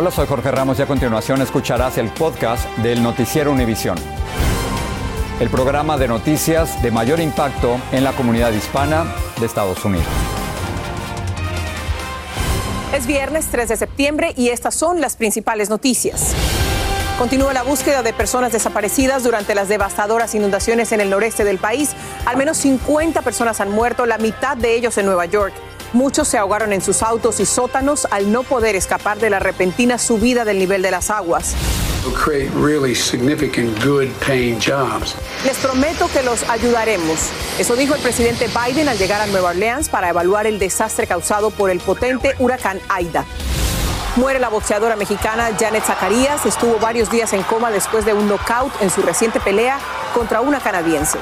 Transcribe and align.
Hola, 0.00 0.10
soy 0.10 0.26
Jorge 0.26 0.50
Ramos 0.50 0.78
y 0.78 0.82
a 0.82 0.86
continuación 0.86 1.42
escucharás 1.42 1.98
el 1.98 2.08
podcast 2.08 2.66
del 2.78 3.02
Noticiero 3.02 3.52
Univisión. 3.52 3.98
El 5.38 5.50
programa 5.50 5.98
de 5.98 6.08
noticias 6.08 6.82
de 6.82 6.90
mayor 6.90 7.20
impacto 7.20 7.78
en 7.92 8.02
la 8.02 8.12
comunidad 8.12 8.50
hispana 8.50 9.14
de 9.38 9.44
Estados 9.44 9.84
Unidos. 9.84 10.06
Es 12.94 13.06
viernes 13.06 13.48
3 13.50 13.68
de 13.68 13.76
septiembre 13.76 14.32
y 14.38 14.48
estas 14.48 14.74
son 14.74 15.02
las 15.02 15.16
principales 15.16 15.68
noticias. 15.68 16.34
Continúa 17.18 17.52
la 17.52 17.62
búsqueda 17.62 18.02
de 18.02 18.14
personas 18.14 18.52
desaparecidas 18.52 19.22
durante 19.22 19.54
las 19.54 19.68
devastadoras 19.68 20.34
inundaciones 20.34 20.92
en 20.92 21.02
el 21.02 21.10
noreste 21.10 21.44
del 21.44 21.58
país. 21.58 21.90
Al 22.24 22.38
menos 22.38 22.56
50 22.56 23.20
personas 23.20 23.60
han 23.60 23.70
muerto, 23.70 24.06
la 24.06 24.16
mitad 24.16 24.56
de 24.56 24.74
ellos 24.74 24.96
en 24.96 25.04
Nueva 25.04 25.26
York. 25.26 25.52
Muchos 25.92 26.28
se 26.28 26.38
ahogaron 26.38 26.72
en 26.72 26.82
sus 26.82 27.02
autos 27.02 27.40
y 27.40 27.46
sótanos 27.46 28.06
al 28.12 28.30
no 28.30 28.44
poder 28.44 28.76
escapar 28.76 29.18
de 29.18 29.28
la 29.28 29.40
repentina 29.40 29.98
subida 29.98 30.44
del 30.44 30.58
nivel 30.58 30.82
de 30.82 30.92
las 30.92 31.10
aguas. 31.10 31.54
Les 35.44 35.58
prometo 35.58 36.08
que 36.08 36.22
los 36.22 36.48
ayudaremos. 36.48 37.30
Eso 37.58 37.74
dijo 37.74 37.94
el 37.94 38.00
presidente 38.00 38.46
Biden 38.48 38.88
al 38.88 38.98
llegar 38.98 39.20
a 39.20 39.26
Nueva 39.26 39.50
Orleans 39.50 39.88
para 39.88 40.08
evaluar 40.08 40.46
el 40.46 40.60
desastre 40.60 41.08
causado 41.08 41.50
por 41.50 41.70
el 41.70 41.80
potente 41.80 42.34
huracán 42.38 42.80
Aida. 42.88 43.24
Muere 44.16 44.38
la 44.38 44.48
boxeadora 44.48 44.96
mexicana 44.96 45.50
Janet 45.58 45.84
Zacarías. 45.84 46.46
Estuvo 46.46 46.78
varios 46.78 47.10
días 47.10 47.32
en 47.32 47.42
coma 47.42 47.70
después 47.70 48.04
de 48.04 48.12
un 48.12 48.28
knockout 48.28 48.72
en 48.80 48.90
su 48.90 49.02
reciente 49.02 49.40
pelea 49.40 49.78
contra 50.14 50.40
una 50.40 50.60
canadiense. 50.60 51.18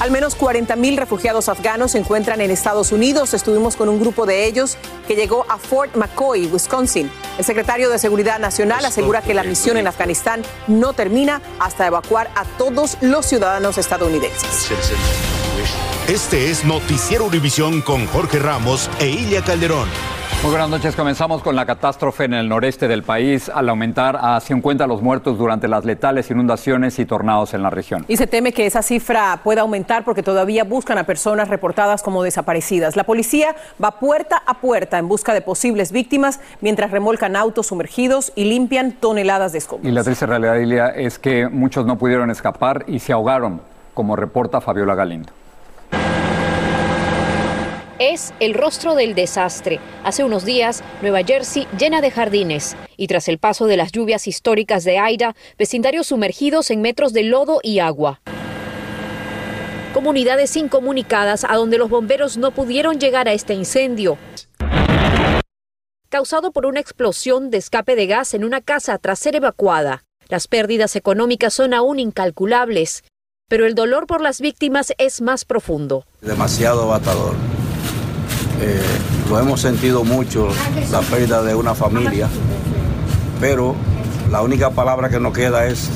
Al 0.00 0.10
menos 0.10 0.34
40 0.34 0.74
mil 0.76 0.96
refugiados 0.96 1.48
afganos 1.48 1.92
se 1.92 1.98
encuentran 1.98 2.40
en 2.40 2.50
Estados 2.50 2.92
Unidos. 2.92 3.32
Estuvimos 3.32 3.76
con 3.76 3.88
un 3.88 4.00
grupo 4.00 4.26
de 4.26 4.46
ellos 4.46 4.76
que 5.06 5.14
llegó 5.14 5.46
a 5.48 5.58
Fort 5.58 5.94
McCoy, 5.96 6.46
Wisconsin. 6.46 7.10
El 7.38 7.44
secretario 7.44 7.90
de 7.90 7.98
Seguridad 7.98 8.38
Nacional 8.38 8.84
asegura 8.84 9.22
que 9.22 9.34
la 9.34 9.44
misión 9.44 9.76
en 9.76 9.86
Afganistán 9.86 10.42
no 10.66 10.92
termina 10.92 11.40
hasta 11.58 11.86
evacuar 11.86 12.30
a 12.34 12.44
todos 12.58 12.98
los 13.00 13.24
ciudadanos 13.24 13.78
estadounidenses. 13.78 14.68
Este 16.08 16.50
es 16.50 16.64
Noticiero 16.64 17.24
Univisión 17.24 17.80
con 17.80 18.06
Jorge 18.06 18.38
Ramos 18.38 18.90
e 18.98 19.08
Ilia 19.08 19.42
Calderón. 19.42 19.88
Muy 20.44 20.50
buenas 20.50 20.68
noches. 20.68 20.94
Comenzamos 20.94 21.42
con 21.42 21.56
la 21.56 21.64
catástrofe 21.64 22.24
en 22.24 22.34
el 22.34 22.50
noreste 22.50 22.86
del 22.86 23.02
país 23.02 23.48
al 23.48 23.66
aumentar 23.70 24.18
a 24.20 24.38
50 24.38 24.86
los 24.86 25.00
muertos 25.00 25.38
durante 25.38 25.68
las 25.68 25.86
letales 25.86 26.30
inundaciones 26.30 26.98
y 26.98 27.06
tornados 27.06 27.54
en 27.54 27.62
la 27.62 27.70
región. 27.70 28.04
Y 28.08 28.18
se 28.18 28.26
teme 28.26 28.52
que 28.52 28.66
esa 28.66 28.82
cifra 28.82 29.40
pueda 29.42 29.62
aumentar 29.62 30.04
porque 30.04 30.22
todavía 30.22 30.64
buscan 30.64 30.98
a 30.98 31.04
personas 31.04 31.48
reportadas 31.48 32.02
como 32.02 32.22
desaparecidas. 32.22 32.94
La 32.94 33.04
policía 33.04 33.56
va 33.82 33.92
puerta 33.92 34.42
a 34.44 34.60
puerta 34.60 34.98
en 34.98 35.08
busca 35.08 35.32
de 35.32 35.40
posibles 35.40 35.92
víctimas 35.92 36.40
mientras 36.60 36.90
remolcan 36.90 37.36
autos 37.36 37.68
sumergidos 37.68 38.30
y 38.36 38.44
limpian 38.44 38.92
toneladas 38.92 39.52
de 39.52 39.58
escombros. 39.58 39.90
Y 39.90 39.94
la 39.94 40.04
triste 40.04 40.26
realidad, 40.26 40.56
Ilia, 40.56 40.88
es 40.88 41.18
que 41.18 41.48
muchos 41.48 41.86
no 41.86 41.96
pudieron 41.96 42.30
escapar 42.30 42.84
y 42.86 42.98
se 42.98 43.14
ahogaron, 43.14 43.62
como 43.94 44.14
reporta 44.14 44.60
Fabiola 44.60 44.94
Galindo 44.94 45.32
es 47.98 48.34
el 48.40 48.54
rostro 48.54 48.94
del 48.94 49.14
desastre. 49.14 49.80
Hace 50.02 50.24
unos 50.24 50.44
días, 50.44 50.82
Nueva 51.02 51.22
Jersey 51.22 51.66
llena 51.78 52.00
de 52.00 52.10
jardines 52.10 52.76
y 52.96 53.06
tras 53.06 53.28
el 53.28 53.38
paso 53.38 53.66
de 53.66 53.76
las 53.76 53.92
lluvias 53.92 54.26
históricas 54.26 54.84
de 54.84 54.98
Aida, 54.98 55.34
vecindarios 55.58 56.08
sumergidos 56.08 56.70
en 56.70 56.80
metros 56.82 57.12
de 57.12 57.24
lodo 57.24 57.60
y 57.62 57.78
agua. 57.78 58.20
Comunidades 59.92 60.56
incomunicadas 60.56 61.44
a 61.44 61.54
donde 61.54 61.78
los 61.78 61.88
bomberos 61.88 62.36
no 62.36 62.50
pudieron 62.50 62.98
llegar 62.98 63.28
a 63.28 63.32
este 63.32 63.54
incendio. 63.54 64.18
Causado 66.08 66.52
por 66.52 66.66
una 66.66 66.80
explosión 66.80 67.50
de 67.50 67.58
escape 67.58 67.96
de 67.96 68.06
gas 68.06 68.34
en 68.34 68.44
una 68.44 68.60
casa 68.60 68.98
tras 68.98 69.18
ser 69.18 69.36
evacuada. 69.36 70.04
Las 70.28 70.48
pérdidas 70.48 70.96
económicas 70.96 71.54
son 71.54 71.74
aún 71.74 71.98
incalculables, 71.98 73.04
pero 73.48 73.66
el 73.66 73.74
dolor 73.74 74.06
por 74.06 74.20
las 74.20 74.40
víctimas 74.40 74.94
es 74.98 75.20
más 75.20 75.44
profundo. 75.44 76.06
Demasiado 76.22 76.84
abatador 76.84 77.53
eh, 78.60 78.80
lo 79.28 79.38
hemos 79.38 79.60
sentido 79.60 80.04
mucho, 80.04 80.48
la 80.90 81.00
pérdida 81.00 81.42
de 81.42 81.54
una 81.54 81.74
familia, 81.74 82.28
pero 83.40 83.74
la 84.30 84.42
única 84.42 84.70
palabra 84.70 85.08
que 85.08 85.20
nos 85.20 85.32
queda 85.32 85.66
es 85.66 85.90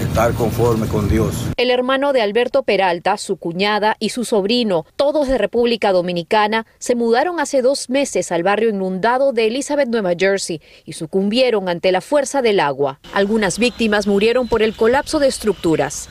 estar 0.00 0.32
conforme 0.34 0.86
con 0.86 1.08
Dios. 1.08 1.34
El 1.56 1.70
hermano 1.70 2.12
de 2.12 2.20
Alberto 2.20 2.62
Peralta, 2.62 3.16
su 3.16 3.36
cuñada 3.36 3.96
y 3.98 4.10
su 4.10 4.24
sobrino, 4.24 4.86
todos 4.96 5.28
de 5.28 5.38
República 5.38 5.92
Dominicana, 5.92 6.66
se 6.78 6.94
mudaron 6.94 7.40
hace 7.40 7.62
dos 7.62 7.90
meses 7.90 8.32
al 8.32 8.42
barrio 8.42 8.70
inundado 8.70 9.32
de 9.32 9.46
Elizabeth, 9.46 9.88
Nueva 9.88 10.12
Jersey, 10.18 10.60
y 10.84 10.92
sucumbieron 10.94 11.68
ante 11.68 11.92
la 11.92 12.00
fuerza 12.00 12.42
del 12.42 12.60
agua. 12.60 13.00
Algunas 13.12 13.58
víctimas 13.58 14.06
murieron 14.06 14.48
por 14.48 14.62
el 14.62 14.74
colapso 14.76 15.18
de 15.18 15.28
estructuras 15.28 16.08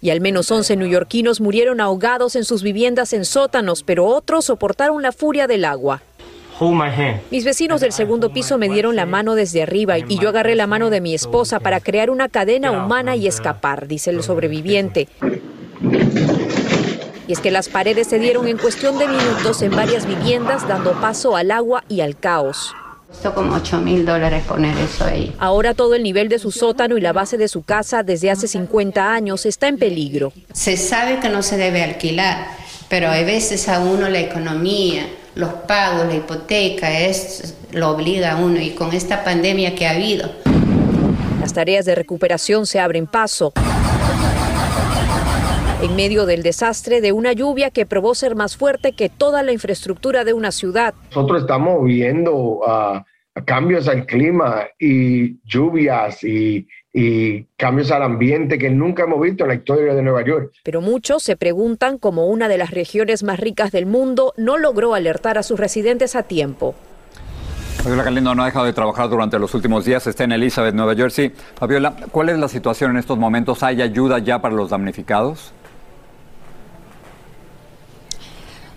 y 0.00 0.10
al 0.10 0.20
menos 0.20 0.50
11 0.50 0.76
neoyorquinos 0.76 1.40
murieron 1.40 1.80
ahogados 1.80 2.36
en 2.36 2.44
sus 2.44 2.62
viviendas 2.62 3.12
en 3.12 3.24
sótanos, 3.24 3.82
pero 3.82 4.06
otros 4.06 4.46
soportaron 4.46 5.02
la 5.02 5.12
furia 5.12 5.46
del 5.46 5.64
agua. 5.64 6.02
Mis 7.30 7.44
vecinos 7.44 7.80
del 7.80 7.92
segundo 7.92 8.32
piso 8.32 8.58
me 8.58 8.68
dieron 8.68 8.96
la 8.96 9.06
mano 9.06 9.36
desde 9.36 9.62
arriba 9.62 9.98
y 9.98 10.18
yo 10.18 10.30
agarré 10.30 10.56
la 10.56 10.66
mano 10.66 10.90
de 10.90 11.00
mi 11.00 11.14
esposa 11.14 11.60
para 11.60 11.78
crear 11.78 12.10
una 12.10 12.28
cadena 12.28 12.72
humana 12.72 13.14
y 13.14 13.28
escapar, 13.28 13.86
dice 13.86 14.10
el 14.10 14.24
sobreviviente. 14.24 15.08
Y 17.28 17.32
es 17.32 17.40
que 17.40 17.50
las 17.50 17.68
paredes 17.68 18.08
se 18.08 18.18
dieron 18.18 18.48
en 18.48 18.58
cuestión 18.58 18.98
de 18.98 19.06
minutos 19.06 19.62
en 19.62 19.70
varias 19.70 20.06
viviendas, 20.06 20.66
dando 20.66 20.92
paso 21.00 21.36
al 21.36 21.50
agua 21.52 21.84
y 21.88 22.00
al 22.00 22.16
caos. 22.16 22.74
Costó 23.08 23.34
como 23.34 23.54
8 23.54 23.78
mil 23.78 24.04
dólares 24.04 24.44
poner 24.46 24.76
eso 24.76 25.04
ahí. 25.04 25.34
Ahora 25.38 25.72
todo 25.72 25.94
el 25.94 26.02
nivel 26.02 26.28
de 26.28 26.38
su 26.38 26.50
sótano 26.52 26.98
y 26.98 27.00
la 27.00 27.14
base 27.14 27.38
de 27.38 27.48
su 27.48 27.62
casa 27.62 28.02
desde 28.02 28.30
hace 28.30 28.46
50 28.46 29.12
años 29.12 29.46
está 29.46 29.66
en 29.66 29.78
peligro. 29.78 30.32
Se 30.52 30.76
sabe 30.76 31.18
que 31.18 31.30
no 31.30 31.42
se 31.42 31.56
debe 31.56 31.82
alquilar, 31.82 32.48
pero 32.90 33.08
a 33.08 33.18
veces 33.22 33.68
a 33.70 33.80
uno 33.80 34.10
la 34.10 34.20
economía, 34.20 35.08
los 35.34 35.54
pagos, 35.66 36.06
la 36.06 36.16
hipoteca, 36.16 37.00
es, 37.00 37.54
lo 37.72 37.88
obliga 37.88 38.32
a 38.32 38.36
uno. 38.36 38.60
Y 38.60 38.70
con 38.70 38.92
esta 38.92 39.24
pandemia 39.24 39.74
que 39.74 39.86
ha 39.86 39.92
habido. 39.92 40.30
Las 41.40 41.54
tareas 41.54 41.86
de 41.86 41.94
recuperación 41.94 42.66
se 42.66 42.78
abren 42.78 43.06
paso 43.06 43.54
en 45.80 45.94
medio 45.94 46.26
del 46.26 46.42
desastre 46.42 47.00
de 47.00 47.12
una 47.12 47.32
lluvia 47.32 47.70
que 47.70 47.86
probó 47.86 48.14
ser 48.16 48.34
más 48.34 48.56
fuerte 48.56 48.92
que 48.92 49.08
toda 49.08 49.44
la 49.44 49.52
infraestructura 49.52 50.24
de 50.24 50.32
una 50.32 50.50
ciudad. 50.50 50.92
Nosotros 51.14 51.42
estamos 51.42 51.84
viendo 51.84 52.60
cambios 53.44 53.86
al 53.86 54.04
clima 54.04 54.64
y 54.80 55.38
lluvias 55.46 56.24
y, 56.24 56.66
y 56.92 57.44
cambios 57.56 57.92
al 57.92 58.02
ambiente 58.02 58.58
que 58.58 58.70
nunca 58.70 59.04
hemos 59.04 59.20
visto 59.20 59.44
en 59.44 59.50
la 59.50 59.54
historia 59.54 59.94
de 59.94 60.02
Nueva 60.02 60.24
York. 60.24 60.52
Pero 60.64 60.80
muchos 60.80 61.22
se 61.22 61.36
preguntan 61.36 61.98
cómo 61.98 62.26
una 62.26 62.48
de 62.48 62.58
las 62.58 62.72
regiones 62.72 63.22
más 63.22 63.38
ricas 63.38 63.70
del 63.70 63.86
mundo 63.86 64.34
no 64.36 64.58
logró 64.58 64.94
alertar 64.94 65.38
a 65.38 65.44
sus 65.44 65.60
residentes 65.60 66.16
a 66.16 66.24
tiempo. 66.24 66.74
Fabiola 67.76 68.02
Galindo 68.02 68.34
no 68.34 68.42
ha 68.42 68.46
dejado 68.46 68.66
de 68.66 68.72
trabajar 68.72 69.08
durante 69.08 69.38
los 69.38 69.54
últimos 69.54 69.84
días, 69.84 70.04
está 70.08 70.24
en 70.24 70.32
Elizabeth, 70.32 70.74
Nueva 70.74 70.96
Jersey. 70.96 71.32
Fabiola, 71.54 71.94
¿cuál 72.10 72.28
es 72.30 72.38
la 72.38 72.48
situación 72.48 72.90
en 72.90 72.96
estos 72.96 73.16
momentos? 73.16 73.62
¿Hay 73.62 73.80
ayuda 73.80 74.18
ya 74.18 74.40
para 74.40 74.56
los 74.56 74.70
damnificados? 74.70 75.52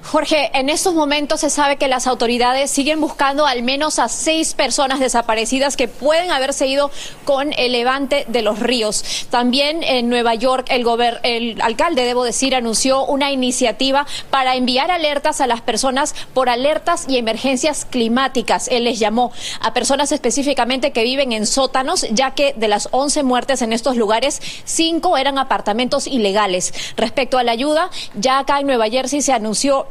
Jorge, 0.04 0.50
en 0.56 0.70
estos 0.70 0.96
momentos 0.96 1.42
se 1.42 1.50
sabe 1.50 1.78
que 1.78 1.88
las 1.88 2.08
autoridades 2.08 2.72
siguen 2.72 3.00
buscando 3.00 3.46
al 3.46 3.62
menos 3.62 4.00
a 4.00 4.10
seis 4.10 4.56
personas 4.56 5.00
desaparecidas 5.00 5.78
que 5.78 5.88
pueden 5.88 6.32
haberse 6.32 6.66
ido 6.66 6.92
con 7.24 7.54
el 7.56 7.72
levante 7.72 8.26
de 8.28 8.42
los 8.42 8.60
ríos. 8.60 9.28
También 9.30 9.84
en 9.84 10.10
Nueva 10.10 10.34
York 10.34 10.68
el, 10.70 10.86
el 11.24 11.62
alcalde, 11.62 12.04
debo 12.04 12.24
decir, 12.24 12.56
anunció 12.56 13.06
una 13.06 13.32
iniciativa 13.32 14.08
para 14.32 14.56
enviar 14.56 14.90
alertas 14.90 15.40
a 15.40 15.48
las 15.48 15.62
personas 15.62 16.16
por 16.34 16.50
alertas 16.50 17.06
y 17.08 17.18
emergencias 17.18 17.86
climáticas. 17.86 18.68
Él 18.70 18.86
les 18.86 19.00
llamó 19.00 19.32
a 19.62 19.74
personas 19.74 20.12
específicamente 20.12 20.92
que 20.92 21.04
viven 21.04 21.32
en 21.32 21.46
sótanos, 21.46 22.08
ya 22.12 22.32
que 22.32 22.54
de 22.54 22.68
las 22.68 22.90
11 22.92 23.22
muertes 23.24 23.62
en 23.62 23.72
estos 23.72 23.96
lugares, 23.96 24.42
cinco 24.66 25.16
eran 25.18 25.38
apartamentos 25.38 26.08
ilegales. 26.08 26.74
Respecto 26.98 27.38
a 27.38 27.44
la 27.44 27.52
ayuda, 27.52 27.92
ya 28.16 28.40
acá 28.40 28.60
en 28.60 28.68
Nueva 28.68 28.90
Jersey 28.90 29.22
se 29.22 29.32
anunció 29.32 29.86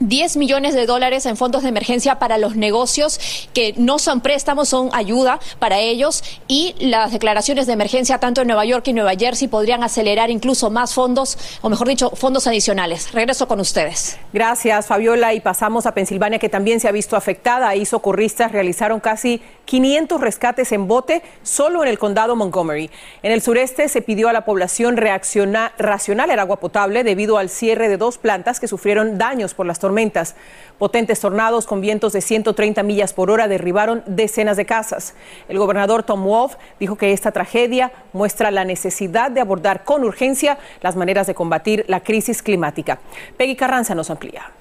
10 0.00 0.36
millones 0.36 0.74
de 0.74 0.86
dólares 0.86 1.26
en 1.26 1.36
fondos 1.36 1.62
de 1.62 1.68
emergencia 1.68 2.18
para 2.18 2.38
los 2.38 2.56
negocios 2.56 3.20
que 3.52 3.74
no 3.76 3.98
son 3.98 4.20
préstamos, 4.20 4.68
son 4.68 4.90
ayuda 4.92 5.40
para 5.58 5.78
ellos 5.78 6.22
y 6.46 6.74
las 6.78 7.12
declaraciones 7.12 7.66
de 7.66 7.72
emergencia 7.72 8.18
tanto 8.18 8.42
en 8.42 8.46
Nueva 8.46 8.64
York 8.64 8.86
y 8.88 8.92
Nueva 8.92 9.12
Jersey 9.16 9.48
podrían 9.48 9.82
acelerar 9.82 10.30
incluso 10.30 10.70
más 10.70 10.94
fondos, 10.94 11.38
o 11.62 11.68
mejor 11.68 11.88
dicho, 11.88 12.10
fondos 12.10 12.46
adicionales. 12.46 13.12
Regreso 13.12 13.48
con 13.48 13.60
ustedes. 13.60 14.18
Gracias, 14.32 14.86
Fabiola. 14.86 15.34
Y 15.34 15.40
pasamos 15.40 15.86
a 15.86 15.92
Pensilvania, 15.92 16.38
que 16.38 16.48
también 16.48 16.80
se 16.80 16.88
ha 16.88 16.92
visto 16.92 17.16
afectada. 17.16 17.68
Ahí 17.68 17.84
socorristas 17.84 18.52
realizaron 18.52 19.00
casi 19.00 19.42
500 19.64 20.20
rescates 20.20 20.72
en 20.72 20.86
bote 20.86 21.22
solo 21.42 21.82
en 21.82 21.88
el 21.88 21.98
condado 21.98 22.36
Montgomery. 22.36 22.90
En 23.22 23.32
el 23.32 23.42
sureste 23.42 23.88
se 23.88 24.02
pidió 24.02 24.28
a 24.28 24.32
la 24.32 24.44
población 24.44 24.96
reaccionar, 24.96 25.72
racional 25.78 26.30
el 26.30 26.38
agua 26.38 26.60
potable 26.60 27.04
debido 27.04 27.38
al 27.38 27.48
cierre 27.48 27.88
de 27.88 27.96
dos 27.96 28.18
plantas 28.18 28.60
que 28.60 28.68
sufrieron 28.68 29.18
daños 29.18 29.54
por 29.54 29.66
las 29.66 29.78
tormentas. 29.78 29.87
Potentes 30.78 31.20
tornados 31.20 31.66
con 31.66 31.80
vientos 31.80 32.12
de 32.12 32.20
130 32.20 32.82
millas 32.82 33.12
por 33.12 33.30
hora 33.30 33.48
derribaron 33.48 34.02
decenas 34.06 34.56
de 34.56 34.66
casas. 34.66 35.14
El 35.48 35.58
gobernador 35.58 36.04
Tom 36.04 36.24
Wolf 36.24 36.54
dijo 36.78 36.96
que 36.96 37.12
esta 37.12 37.32
tragedia 37.32 37.90
muestra 38.12 38.50
la 38.50 38.64
necesidad 38.64 39.30
de 39.30 39.40
abordar 39.40 39.84
con 39.84 40.04
urgencia 40.04 40.58
las 40.80 40.96
maneras 40.96 41.26
de 41.26 41.34
combatir 41.34 41.84
la 41.88 42.00
crisis 42.00 42.42
climática. 42.42 43.00
Peggy 43.36 43.56
Carranza 43.56 43.94
nos 43.94 44.10
amplía. 44.10 44.52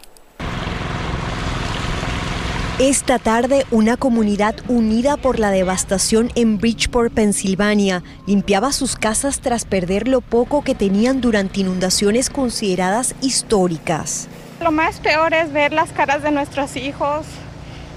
Esta 2.79 3.17
tarde, 3.17 3.65
una 3.71 3.97
comunidad 3.97 4.53
unida 4.67 5.17
por 5.17 5.39
la 5.39 5.49
devastación 5.49 6.29
en 6.35 6.59
Bridgeport, 6.59 7.11
Pensilvania, 7.11 8.03
limpiaba 8.27 8.71
sus 8.71 8.95
casas 8.95 9.39
tras 9.39 9.65
perder 9.65 10.07
lo 10.07 10.21
poco 10.21 10.63
que 10.63 10.75
tenían 10.75 11.19
durante 11.19 11.61
inundaciones 11.61 12.29
consideradas 12.29 13.15
históricas. 13.19 14.29
Lo 14.61 14.71
más 14.71 14.99
peor 14.99 15.35
es 15.35 15.53
ver 15.53 15.71
las 15.71 15.91
caras 15.91 16.23
de 16.23 16.31
nuestros 16.31 16.75
hijos, 16.77 17.27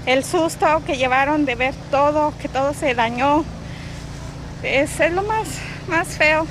el 0.05 0.23
susto 0.23 0.65
que 0.85 0.95
llevaron 0.95 1.45
de 1.45 1.55
ver 1.55 1.73
todo, 1.89 2.33
que 2.39 2.47
todo 2.47 2.75
se 2.75 2.93
dañó. 2.93 3.43
Es, 4.61 4.99
es 4.99 5.11
lo 5.11 5.23
más, 5.23 5.47
más 5.87 6.07
feo. 6.09 6.45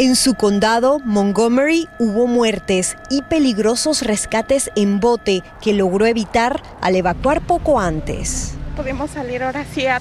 En 0.00 0.16
su 0.16 0.34
condado, 0.34 0.98
Montgomery, 1.04 1.88
hubo 2.00 2.26
muertes 2.26 2.96
y 3.08 3.22
peligrosos 3.22 4.02
rescates 4.02 4.68
en 4.74 4.98
bote 4.98 5.44
que 5.62 5.72
logró 5.72 6.06
evitar 6.06 6.60
al 6.80 6.96
evacuar 6.96 7.40
poco 7.40 7.78
antes. 7.78 8.54
Pudimos 8.76 9.12
salir 9.12 9.44
ahora 9.44 9.64
sí 9.72 9.86
a, 9.86 10.00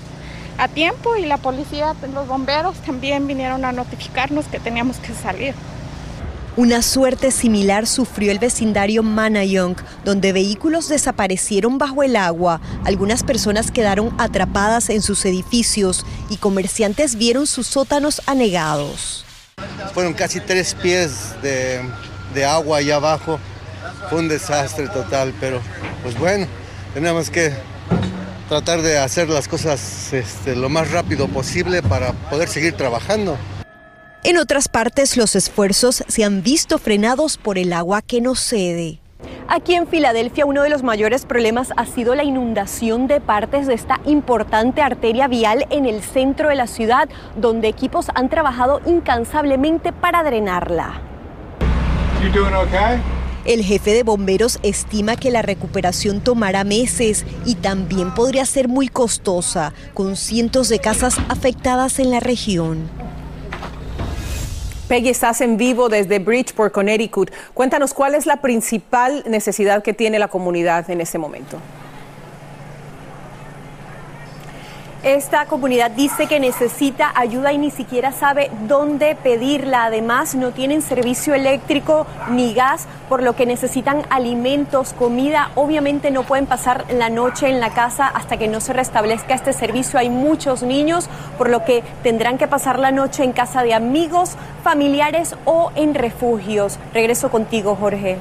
a 0.57 0.67
tiempo 0.67 1.15
y 1.15 1.27
la 1.27 1.37
policía, 1.37 1.93
los 2.11 2.27
bomberos 2.27 2.77
también 2.77 3.27
vinieron 3.27 3.63
a 3.63 3.71
notificarnos 3.71 4.47
que 4.47 4.59
teníamos 4.59 4.97
que 4.97 5.13
salir. 5.13 5.53
Una 6.55 6.83
suerte 6.83 7.31
similar 7.31 7.87
sufrió 7.87 8.31
el 8.31 8.37
vecindario 8.37 9.01
Manayong, 9.01 9.75
donde 10.05 10.33
vehículos 10.33 10.87
desaparecieron 10.87 11.79
bajo 11.79 12.03
el 12.03 12.15
agua, 12.15 12.61
algunas 12.85 13.23
personas 13.23 13.71
quedaron 13.71 14.13
atrapadas 14.19 14.91
en 14.91 15.01
sus 15.01 15.25
edificios 15.25 16.05
y 16.29 16.37
comerciantes 16.37 17.15
vieron 17.15 17.47
sus 17.47 17.65
sótanos 17.65 18.21
anegados. 18.27 19.25
Fueron 19.95 20.13
casi 20.13 20.41
tres 20.41 20.75
pies 20.75 21.33
de, 21.41 22.45
agua 22.45 22.77
allá 22.77 22.97
abajo. 22.97 23.39
Fue 24.11 24.19
un 24.19 24.27
desastre 24.27 24.87
total, 24.89 25.33
pero 25.39 25.59
pues 26.03 26.15
bueno, 26.19 26.45
tenemos 26.93 27.31
que 27.31 27.51
tratar 28.47 28.83
de 28.83 28.99
hacer 28.99 29.27
las 29.27 29.47
cosas 29.47 30.13
este, 30.13 30.55
lo 30.55 30.69
más 30.69 30.91
rápido 30.91 31.27
posible 31.29 31.81
para 31.81 32.13
poder 32.13 32.47
seguir 32.47 32.73
trabajando. 32.73 33.39
En 34.25 34.37
otras 34.37 34.69
partes 34.69 35.17
los 35.17 35.35
esfuerzos 35.35 36.01
se 36.07 36.23
han 36.23 36.43
visto 36.43 36.77
frenados 36.77 37.37
por 37.37 37.57
el 37.57 37.73
agua 37.73 38.01
que 38.01 38.21
no 38.21 38.35
cede. 38.35 39.01
Aquí 39.49 39.75
en 39.75 39.85
Filadelfia 39.85 40.45
uno 40.45 40.63
de 40.63 40.69
los 40.69 40.81
mayores 40.81 41.25
problemas 41.25 41.73
ha 41.75 41.85
sido 41.85 42.15
la 42.15 42.23
inundación 42.23 43.07
de 43.07 43.19
partes 43.19 43.67
de 43.67 43.73
esta 43.73 43.99
importante 44.05 44.81
arteria 44.81 45.27
vial 45.27 45.65
en 45.71 45.85
el 45.85 46.01
centro 46.01 46.47
de 46.47 46.55
la 46.55 46.67
ciudad, 46.67 47.09
donde 47.35 47.67
equipos 47.67 48.07
han 48.15 48.29
trabajado 48.29 48.79
incansablemente 48.85 49.91
para 49.91 50.23
drenarla. 50.23 51.01
El 53.43 53.61
jefe 53.61 53.91
de 53.91 54.03
bomberos 54.03 54.57
estima 54.63 55.17
que 55.17 55.31
la 55.31 55.41
recuperación 55.41 56.21
tomará 56.21 56.63
meses 56.63 57.25
y 57.45 57.55
también 57.55 58.13
podría 58.13 58.45
ser 58.45 58.69
muy 58.69 58.87
costosa, 58.87 59.73
con 59.93 60.15
cientos 60.15 60.69
de 60.69 60.79
casas 60.79 61.17
afectadas 61.27 61.99
en 61.99 62.09
la 62.09 62.21
región. 62.21 63.02
Peggy, 64.93 65.09
estás 65.09 65.41
en 65.41 65.57
vivo 65.57 65.89
desde 65.89 66.19
Bridgeport, 66.19 66.71
Connecticut. 66.71 67.31
Cuéntanos 67.55 67.95
cuál 67.95 68.13
es 68.13 68.27
la 68.27 68.41
principal 68.41 69.23
necesidad 69.27 69.81
que 69.81 69.91
tiene 69.91 70.19
la 70.19 70.27
comunidad 70.27 70.87
en 70.91 71.01
este 71.01 71.17
momento. 71.17 71.57
Esta 75.03 75.47
comunidad 75.47 75.91
dice 75.91 76.27
que 76.27 76.39
necesita 76.39 77.11
ayuda 77.13 77.51
y 77.51 77.57
ni 77.57 77.71
siquiera 77.71 78.13
sabe 78.13 78.49
dónde 78.69 79.17
pedirla. 79.21 79.83
Además, 79.83 80.33
no 80.33 80.51
tienen 80.51 80.81
servicio 80.81 81.33
eléctrico 81.33 82.07
ni 82.31 82.53
gas, 82.53 82.87
por 83.09 83.21
lo 83.21 83.35
que 83.35 83.45
necesitan 83.45 84.03
alimentos, 84.09 84.93
comida. 84.93 85.51
Obviamente 85.55 86.09
no 86.09 86.23
pueden 86.23 86.45
pasar 86.45 86.85
la 86.89 87.09
noche 87.09 87.49
en 87.49 87.59
la 87.59 87.71
casa 87.71 88.07
hasta 88.07 88.37
que 88.37 88.47
no 88.47 88.61
se 88.61 88.71
restablezca 88.71 89.35
este 89.35 89.51
servicio. 89.51 89.99
Hay 89.99 90.09
muchos 90.09 90.63
niños, 90.63 91.09
por 91.37 91.49
lo 91.49 91.65
que 91.65 91.83
tendrán 92.01 92.37
que 92.37 92.47
pasar 92.47 92.79
la 92.79 92.91
noche 92.91 93.25
en 93.25 93.33
casa 93.33 93.61
de 93.61 93.73
amigos, 93.73 94.37
familiares 94.63 95.35
o 95.43 95.73
en 95.75 95.95
refugios. 95.95 96.79
Regreso 96.93 97.29
contigo, 97.29 97.75
Jorge. 97.75 98.19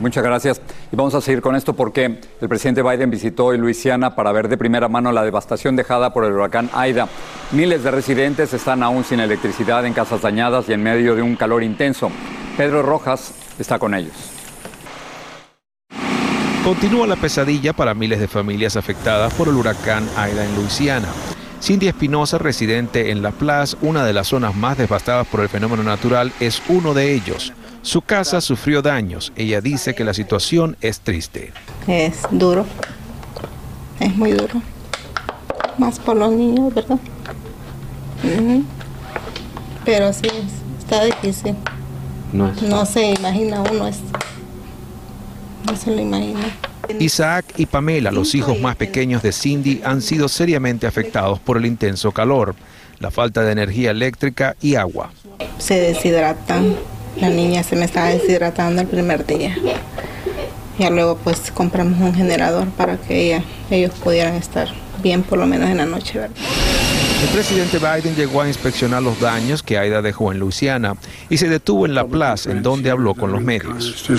Muchas 0.00 0.24
gracias. 0.24 0.62
Y 0.90 0.96
vamos 0.96 1.14
a 1.14 1.20
seguir 1.20 1.42
con 1.42 1.56
esto 1.56 1.74
porque 1.74 2.20
el 2.40 2.48
presidente 2.48 2.82
Biden 2.82 3.10
visitó 3.10 3.52
Luisiana 3.52 4.14
para 4.14 4.32
ver 4.32 4.48
de 4.48 4.56
primera 4.56 4.88
mano 4.88 5.12
la 5.12 5.22
devastación 5.24 5.76
dejada 5.76 6.12
por 6.12 6.21
el 6.24 6.34
huracán 6.34 6.70
Aida. 6.72 7.08
Miles 7.52 7.84
de 7.84 7.90
residentes 7.90 8.54
están 8.54 8.82
aún 8.82 9.04
sin 9.04 9.20
electricidad 9.20 9.84
en 9.84 9.92
casas 9.92 10.22
dañadas 10.22 10.68
y 10.68 10.72
en 10.72 10.82
medio 10.82 11.14
de 11.14 11.20
un 11.20 11.36
calor 11.36 11.62
intenso. 11.62 12.10
Pedro 12.56 12.82
Rojas 12.82 13.34
está 13.58 13.78
con 13.78 13.94
ellos. 13.94 14.14
Continúa 16.64 17.06
la 17.06 17.16
pesadilla 17.16 17.72
para 17.72 17.92
miles 17.92 18.20
de 18.20 18.28
familias 18.28 18.76
afectadas 18.76 19.34
por 19.34 19.48
el 19.48 19.54
huracán 19.54 20.08
Aida 20.16 20.44
en 20.44 20.54
Luisiana. 20.54 21.08
Cindy 21.60 21.88
Espinosa, 21.88 22.38
residente 22.38 23.10
en 23.10 23.20
La 23.20 23.32
Plaza, 23.32 23.76
una 23.82 24.04
de 24.04 24.12
las 24.12 24.28
zonas 24.28 24.54
más 24.54 24.78
devastadas 24.78 25.26
por 25.26 25.40
el 25.40 25.48
fenómeno 25.48 25.82
natural, 25.82 26.32
es 26.40 26.62
uno 26.68 26.94
de 26.94 27.12
ellos. 27.12 27.52
Su 27.82 28.00
casa 28.00 28.40
sufrió 28.40 28.80
daños. 28.80 29.32
Ella 29.36 29.60
dice 29.60 29.94
que 29.94 30.04
la 30.04 30.14
situación 30.14 30.76
es 30.80 31.00
triste. 31.00 31.52
Es 31.86 32.22
duro. 32.30 32.64
Es 34.00 34.16
muy 34.16 34.32
duro 34.32 34.62
más 35.82 35.98
por 35.98 36.16
los 36.16 36.32
niños, 36.32 36.72
¿verdad? 36.72 36.98
Pero 39.84 40.12
sí, 40.12 40.28
está 40.78 41.04
difícil. 41.04 41.56
No, 42.32 42.52
no 42.62 42.86
se 42.86 43.14
imagina 43.14 43.60
uno 43.60 43.88
esto. 43.88 44.18
No 45.66 45.76
se 45.76 45.90
lo 45.90 46.00
imagina. 46.00 46.40
Isaac 47.00 47.46
y 47.56 47.66
Pamela, 47.66 48.12
los 48.12 48.34
hijos 48.36 48.60
más 48.60 48.76
pequeños 48.76 49.22
de 49.22 49.32
Cindy, 49.32 49.82
han 49.84 50.02
sido 50.02 50.28
seriamente 50.28 50.86
afectados 50.86 51.40
por 51.40 51.56
el 51.56 51.66
intenso 51.66 52.12
calor, 52.12 52.54
la 53.00 53.10
falta 53.10 53.42
de 53.42 53.50
energía 53.50 53.90
eléctrica 53.90 54.54
y 54.62 54.76
agua. 54.76 55.10
Se 55.58 55.80
deshidratan. 55.80 56.76
La 57.16 57.28
niña 57.28 57.62
se 57.62 57.76
me 57.76 57.84
estaba 57.84 58.08
deshidratando 58.08 58.80
el 58.80 58.86
primer 58.86 59.26
día. 59.26 59.54
Ya 60.78 60.90
luego 60.90 61.16
pues 61.16 61.50
compramos 61.50 62.00
un 62.00 62.14
generador 62.14 62.68
para 62.68 62.96
que 62.96 63.26
ella, 63.26 63.44
ellos 63.70 63.92
pudieran 64.02 64.34
estar 64.36 64.68
bien 65.02 65.22
por 65.22 65.38
lo 65.38 65.46
menos 65.46 65.68
en 65.68 65.78
la 65.78 65.86
noche. 65.86 66.18
¿verdad? 66.18 66.36
El 67.22 67.28
presidente 67.28 67.78
Biden 67.78 68.16
llegó 68.16 68.42
a 68.42 68.48
inspeccionar 68.48 69.00
los 69.00 69.20
daños 69.20 69.62
que 69.62 69.78
Aida 69.78 70.02
dejó 70.02 70.32
en 70.32 70.40
Luisiana 70.40 70.96
y 71.30 71.38
se 71.38 71.48
detuvo 71.48 71.86
en 71.86 71.94
la 71.94 72.04
plaza 72.04 72.50
en 72.50 72.64
donde 72.64 72.90
habló 72.90 73.14
con 73.14 73.30
los 73.30 73.40
medios. 73.40 74.10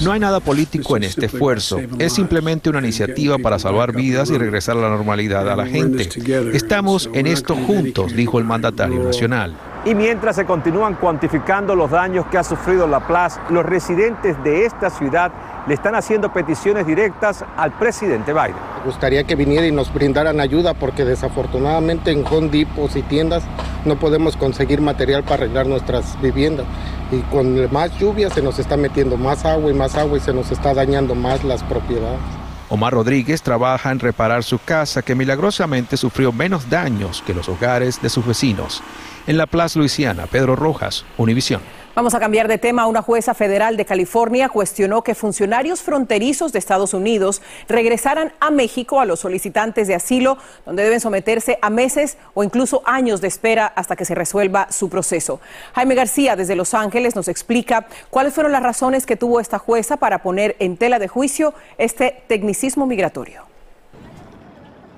No 0.00 0.10
hay 0.10 0.18
nada 0.18 0.40
político 0.40 0.96
en 0.96 1.04
este 1.04 1.26
esfuerzo, 1.26 1.80
es 2.00 2.12
simplemente 2.12 2.70
una 2.70 2.80
iniciativa 2.80 3.38
para 3.38 3.60
salvar 3.60 3.94
vidas 3.94 4.30
y 4.30 4.38
regresar 4.38 4.78
a 4.78 4.80
la 4.80 4.88
normalidad 4.88 5.48
a 5.48 5.54
la 5.54 5.66
gente. 5.66 6.08
Estamos 6.52 7.08
en 7.12 7.28
esto 7.28 7.54
juntos, 7.54 8.16
dijo 8.16 8.40
el 8.40 8.44
mandatario 8.44 9.04
nacional. 9.04 9.54
Y 9.84 9.94
mientras 9.94 10.36
se 10.36 10.44
continúan 10.44 10.96
cuantificando 10.96 11.74
los 11.74 11.90
daños 11.90 12.26
que 12.26 12.36
ha 12.36 12.44
sufrido 12.44 12.86
La 12.86 13.06
Plaza, 13.06 13.40
los 13.48 13.64
residentes 13.64 14.36
de 14.42 14.66
esta 14.66 14.90
ciudad 14.90 15.32
le 15.66 15.74
están 15.74 15.94
haciendo 15.94 16.32
peticiones 16.32 16.86
directas 16.86 17.44
al 17.56 17.72
presidente 17.72 18.32
Biden. 18.32 18.54
Me 18.78 18.84
gustaría 18.84 19.24
que 19.24 19.36
viniera 19.36 19.66
y 19.66 19.72
nos 19.72 19.92
brindaran 19.92 20.40
ayuda 20.40 20.74
porque 20.74 21.04
desafortunadamente 21.04 22.10
en 22.10 22.24
Home 22.26 22.48
Depot 22.48 22.94
y 22.96 23.02
tiendas 23.02 23.42
no 23.84 23.96
podemos 23.96 24.36
conseguir 24.36 24.80
material 24.80 25.22
para 25.22 25.44
arreglar 25.44 25.66
nuestras 25.66 26.20
viviendas. 26.20 26.66
Y 27.10 27.20
con 27.32 27.72
más 27.72 27.96
lluvia 27.98 28.30
se 28.30 28.42
nos 28.42 28.58
está 28.58 28.76
metiendo 28.76 29.16
más 29.16 29.44
agua 29.44 29.70
y 29.70 29.74
más 29.74 29.96
agua 29.96 30.18
y 30.18 30.20
se 30.20 30.32
nos 30.32 30.50
está 30.50 30.74
dañando 30.74 31.14
más 31.14 31.44
las 31.44 31.62
propiedades. 31.64 32.20
Omar 32.68 32.92
Rodríguez 32.92 33.42
trabaja 33.42 33.90
en 33.90 33.98
reparar 33.98 34.44
su 34.44 34.60
casa 34.60 35.02
que 35.02 35.16
milagrosamente 35.16 35.96
sufrió 35.96 36.30
menos 36.30 36.70
daños 36.70 37.20
que 37.26 37.34
los 37.34 37.48
hogares 37.48 38.00
de 38.00 38.08
sus 38.08 38.24
vecinos. 38.24 38.80
En 39.26 39.36
la 39.36 39.46
Plaza 39.46 39.80
Luisiana, 39.80 40.26
Pedro 40.26 40.54
Rojas, 40.54 41.04
Univisión. 41.16 41.62
Vamos 42.00 42.14
a 42.14 42.18
cambiar 42.18 42.48
de 42.48 42.56
tema. 42.56 42.86
Una 42.86 43.02
jueza 43.02 43.34
federal 43.34 43.76
de 43.76 43.84
California 43.84 44.48
cuestionó 44.48 45.04
que 45.04 45.14
funcionarios 45.14 45.82
fronterizos 45.82 46.50
de 46.50 46.58
Estados 46.58 46.94
Unidos 46.94 47.42
regresaran 47.68 48.32
a 48.40 48.50
México 48.50 49.00
a 49.00 49.04
los 49.04 49.20
solicitantes 49.20 49.86
de 49.86 49.94
asilo, 49.94 50.38
donde 50.64 50.82
deben 50.82 51.00
someterse 51.00 51.58
a 51.60 51.68
meses 51.68 52.16
o 52.32 52.42
incluso 52.42 52.80
años 52.86 53.20
de 53.20 53.28
espera 53.28 53.66
hasta 53.66 53.96
que 53.96 54.06
se 54.06 54.14
resuelva 54.14 54.72
su 54.72 54.88
proceso. 54.88 55.42
Jaime 55.74 55.94
García, 55.94 56.36
desde 56.36 56.56
Los 56.56 56.72
Ángeles, 56.72 57.16
nos 57.16 57.28
explica 57.28 57.86
cuáles 58.08 58.32
fueron 58.32 58.52
las 58.52 58.62
razones 58.62 59.04
que 59.04 59.16
tuvo 59.16 59.38
esta 59.38 59.58
jueza 59.58 59.98
para 59.98 60.22
poner 60.22 60.56
en 60.58 60.78
tela 60.78 60.98
de 60.98 61.06
juicio 61.06 61.52
este 61.76 62.22
tecnicismo 62.28 62.86
migratorio. 62.86 63.49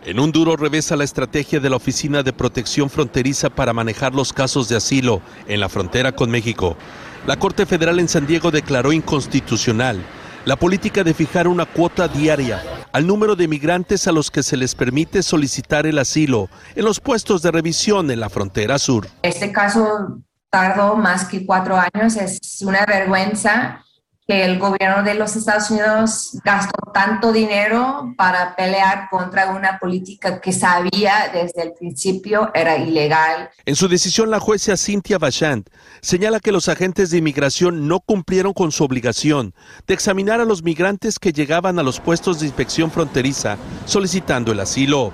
En 0.05 0.19
un 0.19 0.33
duro 0.33 0.57
revés 0.57 0.91
a 0.91 0.97
la 0.97 1.05
estrategia 1.05 1.61
de 1.61 1.71
la 1.71 1.77
Oficina 1.77 2.25
de 2.25 2.33
Protección 2.33 2.91
Fronteriza 2.91 3.51
para 3.51 3.73
manejar 3.73 4.17
los 4.17 4.33
casos 4.33 4.69
de 4.69 4.75
asilo 4.75 5.23
en 5.47 5.61
la 5.61 5.69
frontera 5.69 6.11
con 6.11 6.29
México, 6.29 6.77
la 7.25 7.37
Corte 7.37 7.67
Federal 7.67 8.01
en 8.01 8.09
San 8.09 8.27
Diego 8.27 8.51
declaró 8.51 8.93
inconstitucional 8.93 10.05
la 10.45 10.57
política 10.57 11.05
de 11.05 11.15
fijar 11.15 11.47
una 11.47 11.67
cuota 11.67 12.09
diaria 12.09 12.61
al 12.91 13.07
número 13.07 13.37
de 13.37 13.47
migrantes 13.47 14.09
a 14.09 14.13
los 14.13 14.33
que 14.33 14.43
se 14.43 14.57
les 14.57 14.75
permite 14.75 15.23
solicitar 15.23 15.87
el 15.87 16.01
asilo 16.01 16.49
en 16.75 16.85
los 16.85 16.99
puestos 16.99 17.41
de 17.41 17.53
revisión 17.53 18.11
en 18.11 18.19
la 18.19 18.29
frontera 18.29 18.81
sur. 18.81 19.07
Este 19.23 19.53
caso 19.53 20.19
tardó 20.51 20.97
más 20.97 21.27
que 21.27 21.47
cuatro 21.47 21.79
años, 21.79 22.17
es 22.17 22.41
una 22.63 22.85
vergüenza 22.87 23.85
que 24.27 24.45
el 24.45 24.59
gobierno 24.59 25.03
de 25.03 25.15
los 25.15 25.35
Estados 25.35 25.71
Unidos 25.71 26.39
gastó 26.45 26.93
tanto 26.93 27.33
dinero 27.33 28.15
para 28.17 28.55
pelear 28.55 29.09
contra 29.11 29.51
una 29.51 29.79
política 29.79 30.41
que 30.41 30.53
sabía 30.53 31.31
desde 31.33 31.63
el 31.63 31.73
principio 31.73 32.51
era 32.55 32.77
ilegal. 32.77 33.51
En 33.65 33.75
su 33.75 33.89
decisión, 33.89 34.31
la 34.31 34.39
jueza 34.39 34.77
Cynthia 34.77 35.19
Bachand 35.19 35.69
señala 36.01 36.39
que 36.39 36.53
los 36.53 36.69
agentes 36.69 37.11
de 37.11 37.19
inmigración 37.19 37.89
no 37.89 38.01
cumplieron 38.01 38.53
con 38.53 38.71
su 38.71 38.85
obligación 38.85 39.55
de 39.87 39.95
examinar 39.95 40.41
a 40.41 40.45
los 40.45 40.63
migrantes 40.63 41.19
que 41.19 41.33
llegaban 41.33 41.79
a 41.79 41.83
los 41.83 41.99
puestos 41.99 42.39
de 42.39 42.47
inspección 42.47 42.91
fronteriza 42.91 43.57
solicitando 43.87 44.53
el 44.53 44.61
asilo 44.61 45.13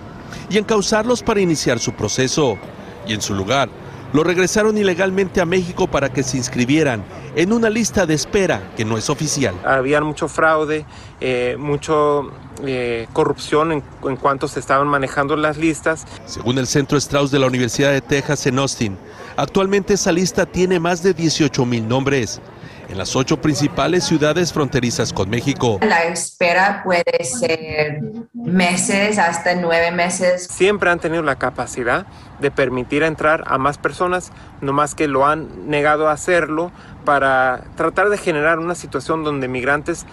y 0.50 0.58
encauzarlos 0.58 1.22
para 1.22 1.40
iniciar 1.40 1.78
su 1.78 1.92
proceso. 1.92 2.58
Y 3.06 3.14
en 3.14 3.22
su 3.22 3.34
lugar, 3.34 3.70
lo 4.12 4.24
regresaron 4.24 4.78
ilegalmente 4.78 5.40
a 5.40 5.44
México 5.44 5.86
para 5.86 6.12
que 6.12 6.22
se 6.22 6.36
inscribieran 6.36 7.04
en 7.36 7.52
una 7.52 7.70
lista 7.70 8.06
de 8.06 8.14
espera 8.14 8.72
que 8.76 8.84
no 8.84 8.96
es 8.96 9.10
oficial. 9.10 9.54
Había 9.64 10.00
mucho 10.00 10.28
fraude, 10.28 10.86
eh, 11.20 11.56
mucho 11.58 12.30
eh, 12.64 13.06
corrupción 13.12 13.72
en, 13.72 13.82
en 14.04 14.16
cuanto 14.16 14.48
se 14.48 14.60
estaban 14.60 14.88
manejando 14.88 15.36
las 15.36 15.58
listas. 15.58 16.06
Según 16.26 16.58
el 16.58 16.66
Centro 16.66 16.98
Strauss 16.98 17.30
de 17.30 17.38
la 17.38 17.46
Universidad 17.46 17.92
de 17.92 18.00
Texas 18.00 18.46
en 18.46 18.58
Austin, 18.58 18.96
actualmente 19.36 19.94
esa 19.94 20.12
lista 20.12 20.46
tiene 20.46 20.80
más 20.80 21.02
de 21.02 21.14
18 21.14 21.64
mil 21.66 21.86
nombres 21.86 22.40
en 22.88 22.96
las 22.98 23.14
ocho 23.16 23.40
principales 23.40 24.04
ciudades 24.04 24.52
fronterizas 24.52 25.12
con 25.12 25.28
México. 25.28 25.78
La 25.82 26.04
espera 26.04 26.82
puede 26.82 27.24
ser 27.24 28.00
meses, 28.32 29.18
hasta 29.18 29.54
nueve 29.54 29.90
meses. 29.90 30.46
Siempre 30.50 30.90
han 30.90 30.98
tenido 30.98 31.22
la 31.22 31.36
capacidad 31.36 32.06
de 32.40 32.50
permitir 32.50 33.02
entrar 33.02 33.44
a 33.46 33.58
más 33.58 33.78
personas, 33.78 34.32
no 34.60 34.72
más 34.72 34.94
que 34.94 35.06
lo 35.08 35.26
han 35.26 35.68
negado 35.68 36.08
a 36.08 36.12
hacerlo 36.12 36.72
para 37.04 37.64
tratar 37.76 38.08
de 38.08 38.18
generar 38.18 38.58
una 38.58 38.74
situación 38.74 39.24
donde 39.24 39.48
migrantes 39.48 40.06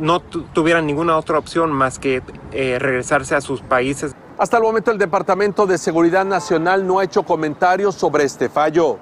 no 0.00 0.20
tuvieran 0.20 0.86
ninguna 0.86 1.16
otra 1.16 1.38
opción 1.38 1.70
más 1.70 1.98
que 1.98 2.22
eh, 2.52 2.78
regresarse 2.78 3.34
a 3.34 3.40
sus 3.40 3.60
países. 3.60 4.14
Hasta 4.38 4.56
el 4.56 4.62
momento 4.62 4.90
el 4.90 4.98
Departamento 4.98 5.66
de 5.66 5.78
Seguridad 5.78 6.24
Nacional 6.24 6.86
no 6.86 6.98
ha 6.98 7.04
hecho 7.04 7.22
comentarios 7.22 7.94
sobre 7.94 8.24
este 8.24 8.48
fallo. 8.48 8.98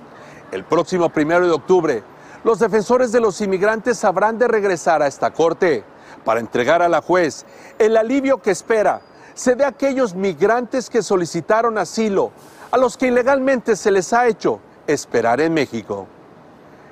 El 0.53 0.63
próximo 0.63 1.09
primero 1.09 1.47
de 1.47 1.53
octubre, 1.53 2.05
los 2.45 2.59
defensores 2.59 3.11
de 3.11 3.21
los 3.21 3.41
inmigrantes 3.41 4.05
habrán 4.05 4.39
de 4.39 4.47
regresar 4.47 5.03
a 5.03 5.07
esta 5.07 5.33
corte 5.33 5.83
para 6.25 6.41
entregar 6.41 6.83
a 6.83 6.89
la 6.89 7.01
juez 7.01 7.45
el 7.79 7.97
alivio 7.97 8.41
que 8.41 8.51
espera 8.51 9.01
se 9.35 9.57
dé 9.57 9.65
a 9.65 9.69
aquellos 9.69 10.15
migrantes 10.15 10.89
que 10.89 11.03
solicitaron 11.03 11.77
asilo, 11.77 12.31
a 12.71 12.77
los 12.77 12.97
que 12.97 13.09
ilegalmente 13.09 13.77
se 13.77 13.91
les 13.91 14.13
ha 14.13 14.29
hecho 14.29 14.61
esperar 14.87 15.41
en 15.41 15.53
México. 15.53 16.07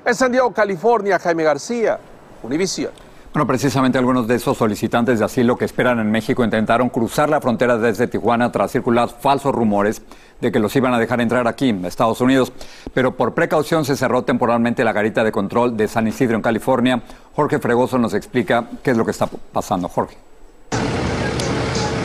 En 0.04 0.14
San 0.14 0.32
Diego, 0.32 0.52
California, 0.52 1.18
Jaime 1.18 1.44
García, 1.44 2.00
Univisión. 2.42 2.90
Bueno, 3.32 3.46
precisamente 3.46 3.96
algunos 3.96 4.28
de 4.28 4.34
esos 4.34 4.58
solicitantes 4.58 5.18
de 5.18 5.24
asilo 5.24 5.56
que 5.56 5.64
esperan 5.64 5.98
en 6.00 6.10
México 6.10 6.44
intentaron 6.44 6.90
cruzar 6.90 7.30
la 7.30 7.40
frontera 7.40 7.78
desde 7.78 8.06
Tijuana 8.06 8.52
tras 8.52 8.72
circular 8.72 9.08
falsos 9.08 9.54
rumores 9.54 10.02
de 10.42 10.52
que 10.52 10.58
los 10.58 10.76
iban 10.76 10.92
a 10.92 10.98
dejar 10.98 11.22
entrar 11.22 11.48
aquí, 11.48 11.70
en 11.70 11.82
Estados 11.86 12.20
Unidos. 12.20 12.52
Pero 12.92 13.16
por 13.16 13.32
precaución 13.32 13.86
se 13.86 13.96
cerró 13.96 14.22
temporalmente 14.22 14.84
la 14.84 14.92
garita 14.92 15.24
de 15.24 15.32
control 15.32 15.78
de 15.78 15.88
San 15.88 16.06
Isidro, 16.06 16.36
en 16.36 16.42
California. 16.42 17.00
Jorge 17.34 17.58
Fregoso 17.58 17.96
nos 17.96 18.12
explica 18.12 18.66
qué 18.82 18.90
es 18.90 18.98
lo 18.98 19.04
que 19.06 19.12
está 19.12 19.26
pasando. 19.26 19.88
Jorge. 19.88 20.18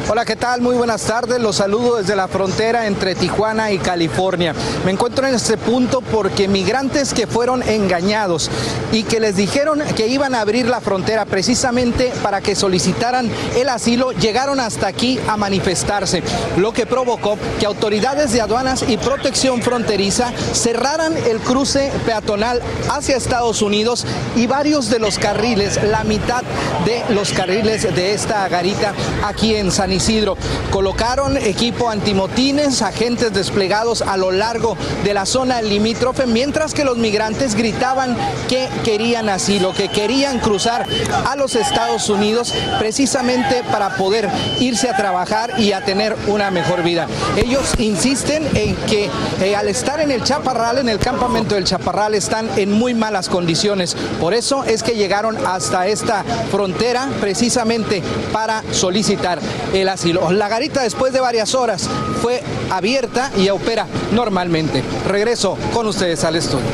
Hola, 0.10 0.24
¿qué 0.24 0.38
tal? 0.38 0.62
Muy 0.62 0.78
buenas 0.78 1.04
tardes. 1.04 1.42
Los 1.42 1.58
saludo 1.58 1.98
desde 1.98 2.16
la 2.16 2.30
frontera 2.30 2.88
entre 2.88 3.14
Tijuana 3.14 3.74
y 3.74 3.78
California. 3.78 4.56
Me 4.86 4.92
encuentro 4.92 5.28
en 5.28 5.36
este 5.36 5.58
punto 5.58 6.00
porque 6.00 6.48
migrantes 6.48 7.14
que 7.14 7.28
fueron 7.28 7.62
engañados 7.62 8.50
y 8.94 9.04
que 9.04 9.20
les 9.20 9.36
dijeron 9.36 9.82
que 9.98 10.08
iban 10.08 10.34
a 10.34 10.40
abrir 10.40 10.66
la 10.68 10.80
frontera 10.80 11.26
precisamente 11.26 12.14
para 12.24 12.40
que 12.40 12.56
solicitaran 12.56 13.30
el 13.58 13.68
asilo, 13.68 14.14
llegaron 14.14 14.62
hasta 14.62 14.88
aquí 14.88 15.20
a 15.28 15.36
manifestarse, 15.36 16.24
lo 16.56 16.72
que 16.72 16.86
provocó 16.86 17.38
que 17.60 17.66
autoridades 17.66 18.32
de 18.32 18.40
aduanas 18.40 18.86
y 18.88 18.96
protección 18.96 19.62
fronteriza 19.62 20.32
cerraran 20.54 21.18
el 21.18 21.40
cruce 21.40 21.92
peatonal 22.06 22.62
hacia 22.90 23.18
Estados 23.18 23.62
Unidos 23.62 24.06
y 24.38 24.48
varios 24.48 24.90
de 24.90 25.00
los 25.00 25.20
carriles, 25.20 25.84
la 25.84 26.06
mitad 26.06 26.44
de 26.86 27.04
los 27.14 27.34
carriles 27.34 27.94
de 27.94 28.14
esta 28.14 28.48
garita 28.48 28.94
aquí 29.26 29.54
en 29.56 29.70
San 29.70 29.97
Isidro. 29.98 30.38
Colocaron 30.72 31.38
equipo 31.38 31.90
antimotines, 31.90 32.82
agentes 32.82 33.34
desplegados 33.34 34.02
a 34.02 34.16
lo 34.18 34.32
largo 34.32 34.78
de 35.04 35.14
la 35.14 35.26
zona 35.26 35.62
limítrofe, 35.62 36.26
mientras 36.26 36.74
que 36.74 36.84
los 36.84 36.98
migrantes 36.98 37.56
gritaban 37.56 38.16
que 38.48 38.70
querían 38.84 39.30
asilo, 39.30 39.74
que 39.74 39.90
querían 39.90 40.40
cruzar 40.40 40.86
a 41.26 41.36
los 41.36 41.56
Estados 41.56 42.10
Unidos 42.10 42.54
precisamente 42.80 43.64
para 43.72 43.96
poder 43.96 44.30
irse 44.60 44.90
a 44.90 44.96
trabajar 44.96 45.60
y 45.60 45.74
a 45.74 45.84
tener 45.84 46.16
una 46.28 46.52
mejor 46.52 46.84
vida. 46.84 47.08
Ellos 47.36 47.74
insisten 47.78 48.48
en 48.56 48.76
que 48.88 49.10
eh, 49.42 49.56
al 49.56 49.68
estar 49.68 50.00
en 50.00 50.12
el 50.12 50.24
Chaparral, 50.24 50.78
en 50.78 50.90
el 50.90 51.00
campamento 51.00 51.56
del 51.56 51.64
Chaparral, 51.64 52.16
están 52.16 52.50
en 52.58 52.72
muy 52.72 52.94
malas 52.94 53.30
condiciones. 53.30 53.96
Por 54.20 54.34
eso 54.34 54.64
es 54.64 54.84
que 54.84 54.96
llegaron 54.96 55.38
hasta 55.46 55.88
esta 55.88 56.24
frontera 56.52 57.10
precisamente 57.20 58.02
para 58.32 58.64
solicitar 58.72 59.40
el 59.74 59.87
asilo. 59.90 60.32
La 60.32 60.48
garita 60.48 60.82
después 60.82 61.14
de 61.14 61.20
varias 61.20 61.56
horas 61.56 61.90
fue 62.22 62.42
abierta 62.70 63.32
y 63.38 63.50
opera 63.50 63.86
normalmente. 64.12 64.84
Regreso 65.08 65.58
con 65.74 65.88
ustedes 65.88 66.24
al 66.24 66.36
estudio. 66.36 66.66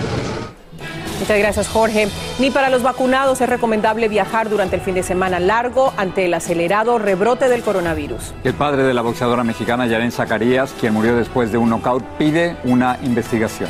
Muchas 1.20 1.38
gracias, 1.38 1.68
Jorge. 1.70 2.10
Ni 2.40 2.52
para 2.52 2.70
los 2.70 2.84
vacunados 2.84 3.40
es 3.40 3.48
recomendable 3.48 4.10
viajar 4.10 4.50
durante 4.50 4.76
el 4.76 4.82
fin 4.82 4.96
de 4.96 5.04
semana 5.04 5.40
largo 5.40 5.94
ante 5.96 6.26
el 6.26 6.34
acelerado 6.34 7.00
rebrote 7.00 7.48
del 7.48 7.62
coronavirus. 7.62 8.34
El 8.44 8.54
padre 8.56 8.84
de 8.84 8.94
la 8.94 9.02
boxeadora 9.02 9.44
mexicana 9.44 9.86
Yaren 9.88 10.12
Zacarías, 10.12 10.74
quien 10.80 10.94
murió 10.94 11.16
después 11.16 11.52
de 11.52 11.58
un 11.58 11.70
knockout, 11.70 12.04
pide 12.18 12.58
una 12.66 13.00
investigación. 13.04 13.70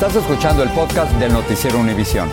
Estás 0.00 0.14
escuchando 0.14 0.62
el 0.62 0.68
podcast 0.68 1.10
del 1.14 1.32
noticiero 1.32 1.76
Univisión. 1.76 2.30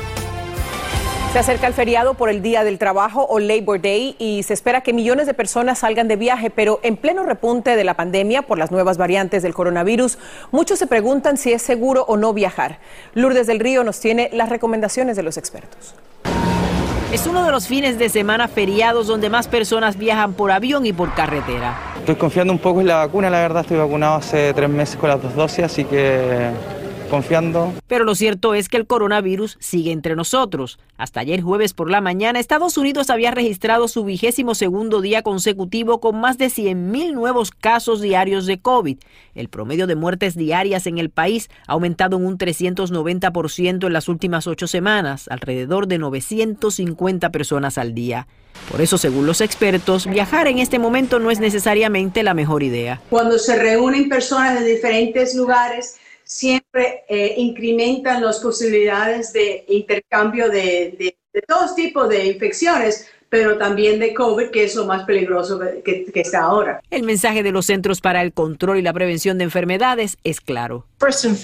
Se 1.33 1.39
acerca 1.39 1.65
el 1.65 1.73
feriado 1.73 2.13
por 2.13 2.29
el 2.29 2.43
Día 2.43 2.63
del 2.63 2.77
Trabajo 2.77 3.25
o 3.27 3.39
Labor 3.39 3.81
Day 3.81 4.15
y 4.19 4.43
se 4.43 4.53
espera 4.53 4.81
que 4.81 4.93
millones 4.93 5.25
de 5.25 5.33
personas 5.33 5.79
salgan 5.79 6.07
de 6.07 6.15
viaje, 6.15 6.51
pero 6.51 6.79
en 6.83 6.95
pleno 6.95 7.23
repunte 7.23 7.75
de 7.75 7.83
la 7.83 7.95
pandemia 7.95 8.43
por 8.43 8.59
las 8.59 8.69
nuevas 8.69 8.99
variantes 8.99 9.41
del 9.41 9.55
coronavirus, 9.55 10.19
muchos 10.51 10.77
se 10.77 10.85
preguntan 10.85 11.37
si 11.37 11.53
es 11.53 11.63
seguro 11.63 12.05
o 12.07 12.17
no 12.17 12.33
viajar. 12.33 12.77
Lourdes 13.15 13.47
del 13.47 13.59
Río 13.59 13.83
nos 13.83 13.99
tiene 13.99 14.29
las 14.31 14.49
recomendaciones 14.49 15.15
de 15.15 15.23
los 15.23 15.35
expertos. 15.35 15.95
Es 17.11 17.25
uno 17.25 17.43
de 17.43 17.51
los 17.51 17.67
fines 17.67 17.97
de 17.97 18.09
semana 18.09 18.47
feriados 18.47 19.07
donde 19.07 19.31
más 19.31 19.47
personas 19.47 19.97
viajan 19.97 20.33
por 20.33 20.51
avión 20.51 20.85
y 20.85 20.93
por 20.93 21.15
carretera. 21.15 21.75
Estoy 21.97 22.13
confiando 22.13 22.53
un 22.53 22.59
poco 22.59 22.81
en 22.81 22.87
la 22.87 22.97
vacuna, 22.97 23.31
la 23.31 23.39
verdad 23.39 23.61
estoy 23.63 23.77
vacunado 23.77 24.17
hace 24.17 24.53
tres 24.53 24.69
meses 24.69 24.97
con 24.97 25.09
las 25.09 25.19
dos 25.19 25.33
dosis, 25.33 25.65
así 25.65 25.83
que 25.83 26.51
confiando. 27.09 27.73
Pero 27.87 28.03
lo 28.03 28.15
cierto 28.15 28.53
es 28.53 28.69
que 28.69 28.77
el 28.77 28.87
coronavirus 28.87 29.57
sigue 29.59 29.91
entre 29.91 30.15
nosotros. 30.15 30.79
Hasta 30.97 31.19
ayer 31.19 31.41
jueves 31.41 31.73
por 31.73 31.89
la 31.89 32.01
mañana, 32.01 32.39
Estados 32.39 32.77
Unidos 32.77 33.09
había 33.09 33.31
registrado 33.31 33.87
su 33.87 34.03
vigésimo 34.03 34.55
segundo 34.55 35.01
día 35.01 35.21
consecutivo 35.21 35.99
con 35.99 36.19
más 36.19 36.37
de 36.37 36.47
100.000 36.47 37.13
nuevos 37.13 37.51
casos 37.51 38.01
diarios 38.01 38.45
de 38.45 38.59
COVID. 38.59 38.97
El 39.33 39.49
promedio 39.49 39.87
de 39.87 39.95
muertes 39.95 40.35
diarias 40.35 40.87
en 40.87 40.97
el 40.97 41.09
país 41.09 41.49
ha 41.67 41.73
aumentado 41.73 42.17
en 42.17 42.25
un 42.25 42.37
390% 42.37 43.87
en 43.87 43.93
las 43.93 44.07
últimas 44.07 44.47
ocho 44.47 44.67
semanas, 44.67 45.27
alrededor 45.29 45.87
de 45.87 45.97
950 45.97 47.29
personas 47.31 47.77
al 47.77 47.93
día. 47.93 48.27
Por 48.71 48.81
eso, 48.81 48.97
según 48.97 49.25
los 49.25 49.41
expertos, 49.41 50.07
viajar 50.07 50.47
en 50.47 50.59
este 50.59 50.79
momento 50.79 51.19
no 51.19 51.29
es 51.29 51.39
necesariamente 51.39 52.23
la 52.23 52.33
mejor 52.33 52.63
idea. 52.63 53.01
Cuando 53.09 53.37
se 53.37 53.57
reúnen 53.57 54.09
personas 54.09 54.59
de 54.59 54.65
diferentes 54.65 55.35
lugares, 55.35 55.97
siempre 56.25 57.05
eh, 57.07 57.35
incrementan 57.37 58.23
las 58.23 58.39
posibilidades 58.39 59.31
de 59.31 59.63
intercambio 59.69 60.49
de, 60.49 60.95
de, 60.97 61.17
de 61.31 61.41
todos 61.47 61.75
tipos 61.75 62.09
de 62.09 62.25
infecciones, 62.25 63.07
pero 63.29 63.57
también 63.57 63.99
de 63.99 64.13
COVID, 64.13 64.49
que 64.49 64.63
es 64.63 64.75
lo 64.75 64.85
más 64.85 65.03
peligroso 65.03 65.59
que, 65.83 66.05
que, 66.05 66.21
está 66.21 66.43
ahora. 66.43 66.81
El 66.89 67.03
mensaje 67.03 67.43
de 67.43 67.51
los 67.51 67.65
Centros 67.67 68.01
para 68.01 68.21
el 68.21 68.33
Control 68.33 68.77
y 68.77 68.81
la 68.81 68.93
Prevención 68.93 69.37
de 69.37 69.43
Enfermedades 69.43 70.17
es 70.23 70.41
claro. 70.41 70.87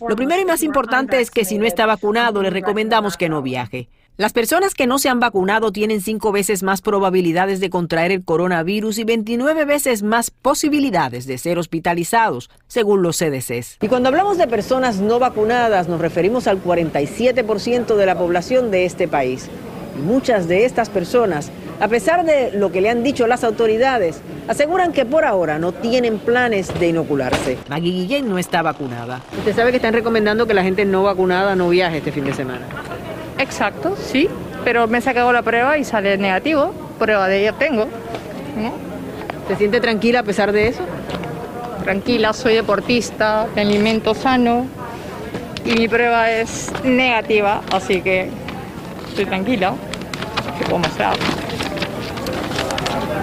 Lo 0.07 0.15
primero 0.15 0.41
y 0.41 0.45
más 0.45 0.63
importante 0.63 1.19
es 1.19 1.29
que 1.31 1.45
si 1.45 1.57
no 1.57 1.65
está 1.65 1.85
vacunado, 1.85 2.41
le 2.41 2.49
recomendamos 2.49 3.17
que 3.17 3.29
no 3.29 3.41
viaje. 3.41 3.89
Las 4.17 4.33
personas 4.33 4.75
que 4.75 4.87
no 4.87 4.99
se 4.99 5.07
han 5.07 5.21
vacunado 5.21 5.71
tienen 5.71 6.01
cinco 6.01 6.33
veces 6.33 6.63
más 6.63 6.81
probabilidades 6.81 7.61
de 7.61 7.69
contraer 7.69 8.11
el 8.11 8.25
coronavirus 8.25 8.97
y 8.97 9.03
29 9.05 9.63
veces 9.63 10.03
más 10.03 10.31
posibilidades 10.31 11.25
de 11.25 11.37
ser 11.37 11.57
hospitalizados, 11.57 12.49
según 12.67 13.03
los 13.03 13.17
CDCs. 13.17 13.77
Y 13.81 13.87
cuando 13.87 14.09
hablamos 14.09 14.37
de 14.37 14.47
personas 14.47 14.99
no 14.99 15.17
vacunadas, 15.17 15.87
nos 15.87 16.01
referimos 16.01 16.47
al 16.47 16.61
47% 16.61 17.95
de 17.95 18.05
la 18.05 18.17
población 18.17 18.69
de 18.69 18.85
este 18.85 19.07
país. 19.07 19.49
Y 19.97 20.01
muchas 20.01 20.47
de 20.49 20.65
estas 20.65 20.89
personas, 20.89 21.49
a 21.79 21.87
pesar 21.87 22.25
de 22.25 22.51
lo 22.51 22.71
que 22.71 22.81
le 22.81 22.89
han 22.89 23.03
dicho 23.03 23.27
las 23.27 23.45
autoridades, 23.45 24.21
aseguran 24.49 24.91
que 24.91 25.05
por 25.05 25.23
ahora 25.23 25.57
no 25.57 25.71
tienen 25.71 26.19
planes 26.19 26.67
de 26.79 26.89
inocularse. 26.89 27.57
Maggie 27.69 27.91
Guillén 27.91 28.27
no 28.27 28.37
está 28.37 28.61
vacunada. 28.61 29.21
Usted 29.37 29.55
sabe 29.55 29.71
que 29.71 29.77
están 29.77 29.93
recomendando 29.93 30.45
que 30.47 30.53
la 30.53 30.63
gente 30.63 30.83
no 30.83 31.03
vacunada 31.03 31.55
no 31.55 31.69
viaje 31.69 31.99
este 31.99 32.11
fin 32.11 32.25
de 32.25 32.33
semana. 32.33 32.67
Exacto, 33.41 33.95
sí, 33.97 34.29
pero 34.63 34.87
me 34.87 34.99
he 34.99 35.01
sacado 35.01 35.33
la 35.33 35.41
prueba 35.41 35.75
y 35.79 35.83
sale 35.83 36.15
negativo, 36.15 36.75
prueba 36.99 37.27
de 37.27 37.41
ella 37.41 37.53
tengo. 37.53 37.87
¿Se 39.47 39.55
siente 39.55 39.81
tranquila 39.81 40.19
a 40.19 40.23
pesar 40.23 40.51
de 40.51 40.67
eso? 40.67 40.83
Tranquila, 41.83 42.33
soy 42.33 42.53
deportista, 42.53 43.47
me 43.55 43.61
alimento 43.61 44.13
sano 44.13 44.67
y 45.65 45.71
mi 45.71 45.87
prueba 45.87 46.29
es 46.29 46.71
negativa, 46.83 47.61
así 47.71 48.01
que 48.01 48.29
estoy 49.09 49.25
tranquila. 49.25 49.73
¿Qué 50.59 50.65
puedo 50.65 50.77
mostrar? 50.77 51.15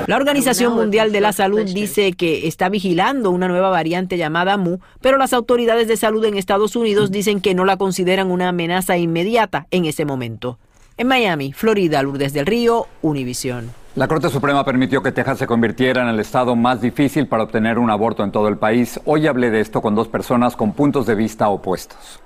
La 0.09 0.17
Organización 0.17 0.75
Mundial 0.75 1.13
de 1.13 1.21
la 1.21 1.35
Salud 1.35 1.67
dice 1.67 2.15
que 2.15 2.49
está 2.49 2.71
vigilando 2.71 3.31
una 3.31 3.47
nueva 3.47 3.69
variante 3.69 4.17
llamada 4.17 4.57
Mu, 4.57 4.79
pero 5.03 5.19
las 5.19 5.35
autoridades 5.35 5.87
de 5.87 5.99
salud 5.99 6.25
en 6.25 6.39
Estados 6.39 6.77
Unidos 6.77 7.11
dicen 7.11 7.43
que 7.43 7.53
no 7.55 7.67
la 7.67 7.77
consideran 7.77 8.31
una 8.31 8.49
amenaza 8.49 8.97
inmediata 8.97 9.67
en 9.71 9.85
ese 9.85 10.07
momento. 10.07 10.59
En 10.97 11.09
Miami, 11.09 11.53
Florida, 11.53 12.03
Lourdes 12.03 12.33
del 12.33 12.47
Río, 12.47 12.87
Univisión. 13.03 13.71
La 13.97 14.09
Corte 14.09 14.31
Suprema 14.31 14.65
permitió 14.65 15.03
que 15.03 15.13
Texas 15.13 15.41
se 15.41 15.47
convirtiera 15.47 16.01
en 16.01 16.09
el 16.09 16.21
estado 16.21 16.57
más 16.57 16.81
difícil 16.81 17.27
para 17.27 17.43
obtener 17.43 17.79
un 17.79 17.91
aborto 17.91 18.25
en 18.25 18.33
todo 18.33 18.49
el 18.49 18.57
país. 18.57 18.99
Hoy 19.05 19.27
hablé 19.27 19.51
de 19.51 19.61
esto 19.61 19.83
con 19.83 19.95
dos 19.95 20.09
personas 20.09 20.57
con 20.57 20.73
puntos 20.73 21.05
de 21.05 21.17
vista 21.17 21.51
opuestos. 21.51 22.19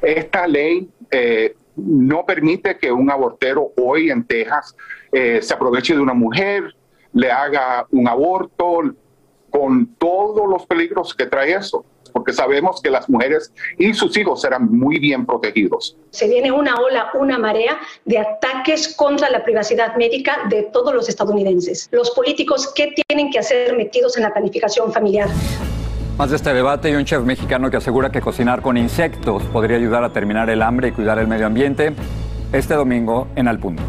Esta 0.00 0.46
ley 0.46 0.88
eh, 1.10 1.56
no 1.78 2.24
permite 2.26 2.76
que 2.78 2.90
un 2.92 3.10
abortero 3.10 3.72
hoy 3.76 4.10
en 4.10 4.24
Texas 4.24 4.76
eh, 5.12 5.40
se 5.42 5.54
aproveche 5.54 5.94
de 5.94 6.00
una 6.00 6.14
mujer, 6.14 6.74
le 7.12 7.30
haga 7.30 7.86
un 7.90 8.08
aborto 8.08 8.94
con 9.50 9.94
todos 9.94 10.48
los 10.48 10.66
peligros 10.66 11.14
que 11.14 11.26
trae 11.26 11.54
eso, 11.54 11.84
porque 12.12 12.32
sabemos 12.32 12.82
que 12.82 12.90
las 12.90 13.08
mujeres 13.08 13.52
y 13.78 13.94
sus 13.94 14.16
hijos 14.16 14.42
serán 14.42 14.70
muy 14.70 14.98
bien 14.98 15.24
protegidos. 15.24 15.96
Se 16.10 16.28
viene 16.28 16.52
una 16.52 16.76
ola, 16.76 17.10
una 17.14 17.38
marea 17.38 17.78
de 18.04 18.18
ataques 18.18 18.94
contra 18.96 19.30
la 19.30 19.44
privacidad 19.44 19.96
médica 19.96 20.40
de 20.48 20.64
todos 20.64 20.94
los 20.94 21.08
estadounidenses. 21.08 21.88
Los 21.92 22.10
políticos, 22.10 22.72
¿qué 22.74 22.92
tienen 23.08 23.30
que 23.30 23.38
hacer 23.38 23.76
metidos 23.76 24.16
en 24.16 24.24
la 24.24 24.32
planificación 24.32 24.92
familiar? 24.92 25.28
Más 26.18 26.30
de 26.30 26.36
este 26.36 26.52
debate 26.52 26.90
y 26.90 26.96
un 26.96 27.04
chef 27.04 27.22
mexicano 27.22 27.70
que 27.70 27.76
asegura 27.76 28.10
que 28.10 28.20
cocinar 28.20 28.60
con 28.60 28.76
insectos 28.76 29.40
podría 29.44 29.76
ayudar 29.76 30.02
a 30.02 30.12
terminar 30.12 30.50
el 30.50 30.62
hambre 30.62 30.88
y 30.88 30.90
cuidar 30.90 31.20
el 31.20 31.28
medio 31.28 31.46
ambiente 31.46 31.94
este 32.52 32.74
domingo 32.74 33.28
en 33.36 33.46
Al 33.46 33.60
Punto. 33.60 33.84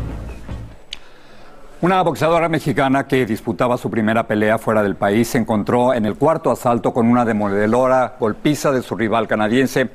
Una 1.82 2.04
boxeadora 2.04 2.48
mexicana 2.48 3.08
que 3.08 3.26
disputaba 3.26 3.80
su 3.80 3.89
primera 3.89 4.28
pelea 4.28 4.60
fuera 4.60 4.84
del 4.84 4.96
país 4.96 5.30
se 5.30 5.39
encontró 5.39 5.92
en 5.96 6.06
el 6.06 6.18
cuarto 6.18 6.52
asalto 6.52 6.94
con 6.94 7.08
una 7.08 7.26
demoledora 7.26 8.18
golpiza 8.20 8.72
de 8.72 8.84
su 8.84 8.96
rival 8.96 9.28
canadiense. 9.28 9.89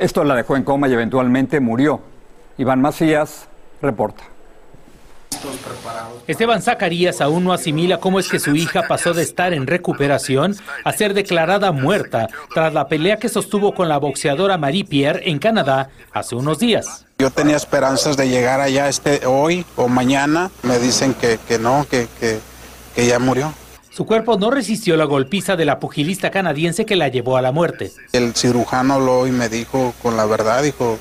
Esto 0.00 0.24
la 0.24 0.34
dejó 0.34 0.56
en 0.56 0.64
coma 0.64 0.88
y 0.88 0.94
eventualmente 0.94 1.60
murió. 1.60 2.00
Iván 2.58 2.80
Macías 2.80 3.46
reporta. 3.80 4.35
Esteban 6.26 6.62
Zacarías 6.62 7.20
aún 7.20 7.44
no 7.44 7.52
asimila 7.52 7.98
cómo 7.98 8.18
es 8.18 8.28
que 8.28 8.38
su 8.38 8.54
hija 8.54 8.84
pasó 8.88 9.14
de 9.14 9.22
estar 9.22 9.52
en 9.52 9.66
recuperación 9.66 10.56
a 10.84 10.92
ser 10.92 11.14
declarada 11.14 11.72
muerta 11.72 12.28
tras 12.52 12.74
la 12.74 12.88
pelea 12.88 13.18
que 13.18 13.28
sostuvo 13.28 13.74
con 13.74 13.88
la 13.88 13.98
boxeadora 13.98 14.58
Marie 14.58 14.84
Pierre 14.84 15.28
en 15.30 15.38
Canadá 15.38 15.90
hace 16.12 16.34
unos 16.34 16.58
días. 16.58 17.06
Yo 17.18 17.30
tenía 17.30 17.56
esperanzas 17.56 18.16
de 18.16 18.28
llegar 18.28 18.60
allá 18.60 18.88
este 18.88 19.24
hoy 19.26 19.64
o 19.76 19.88
mañana. 19.88 20.50
Me 20.62 20.78
dicen 20.78 21.14
que, 21.14 21.38
que 21.48 21.58
no, 21.58 21.86
que, 21.90 22.08
que, 22.20 22.40
que 22.94 23.06
ya 23.06 23.18
murió. 23.18 23.54
Su 23.90 24.04
cuerpo 24.04 24.36
no 24.36 24.50
resistió 24.50 24.96
la 24.98 25.06
golpiza 25.06 25.56
de 25.56 25.64
la 25.64 25.78
pugilista 25.80 26.30
canadiense 26.30 26.84
que 26.84 26.96
la 26.96 27.08
llevó 27.08 27.38
a 27.38 27.42
la 27.42 27.52
muerte. 27.52 27.92
El 28.12 28.34
cirujano 28.34 28.94
habló 28.94 29.26
y 29.26 29.30
me 29.30 29.48
dijo 29.48 29.94
con 30.02 30.18
la 30.18 30.26
verdad, 30.26 30.62
dijo, 30.62 30.98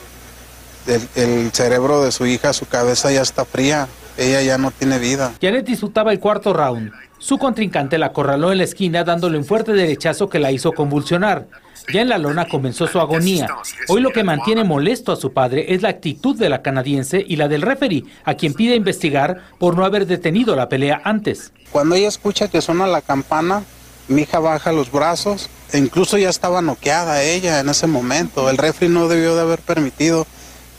el, 0.87 1.05
el 1.15 1.51
cerebro 1.51 2.01
de 2.01 2.13
su 2.13 2.25
hija, 2.25 2.53
su 2.53 2.65
cabeza 2.67 3.11
ya 3.11 3.21
está 3.21 3.43
fría, 3.43 3.89
ella 4.17 4.41
ya 4.41 4.57
no 4.57 4.71
tiene 4.71 4.99
vida. 4.99 5.33
Janet 5.41 5.65
disfrutaba 5.65 6.11
el 6.11 6.19
cuarto 6.19 6.53
round. 6.53 6.91
Su 7.17 7.37
contrincante 7.37 7.97
la 7.97 8.07
acorraló 8.07 8.51
en 8.51 8.59
la 8.59 8.65
esquina 8.65 9.03
dándole 9.03 9.37
un 9.37 9.45
fuerte 9.45 9.73
derechazo 9.73 10.29
que 10.29 10.39
la 10.39 10.51
hizo 10.51 10.73
convulsionar. 10.73 11.47
Ya 11.93 12.01
en 12.01 12.09
la 12.09 12.17
lona 12.17 12.47
comenzó 12.47 12.87
su 12.87 12.99
agonía. 12.99 13.47
Hoy 13.87 14.01
lo 14.01 14.11
que 14.11 14.23
mantiene 14.23 14.63
molesto 14.63 15.11
a 15.11 15.15
su 15.15 15.33
padre 15.33 15.73
es 15.73 15.81
la 15.81 15.89
actitud 15.89 16.37
de 16.37 16.49
la 16.49 16.61
canadiense 16.61 17.23
y 17.25 17.35
la 17.35 17.47
del 17.47 17.61
referee, 17.61 18.03
a 18.23 18.35
quien 18.35 18.53
pide 18.53 18.75
investigar 18.75 19.41
por 19.59 19.75
no 19.75 19.85
haber 19.85 20.05
detenido 20.05 20.55
la 20.55 20.69
pelea 20.69 21.01
antes. 21.03 21.51
Cuando 21.71 21.95
ella 21.95 22.07
escucha 22.07 22.47
que 22.47 22.61
suena 22.61 22.87
la 22.87 23.01
campana, 23.01 23.63
mi 24.07 24.23
hija 24.23 24.39
baja 24.39 24.71
los 24.71 24.91
brazos 24.91 25.49
e 25.71 25.77
incluso 25.77 26.17
ya 26.17 26.29
estaba 26.29 26.61
noqueada 26.61 27.23
ella 27.23 27.59
en 27.59 27.69
ese 27.69 27.87
momento. 27.87 28.49
El 28.49 28.57
referee 28.57 28.89
no 28.89 29.07
debió 29.07 29.35
de 29.35 29.41
haber 29.41 29.59
permitido 29.59 30.27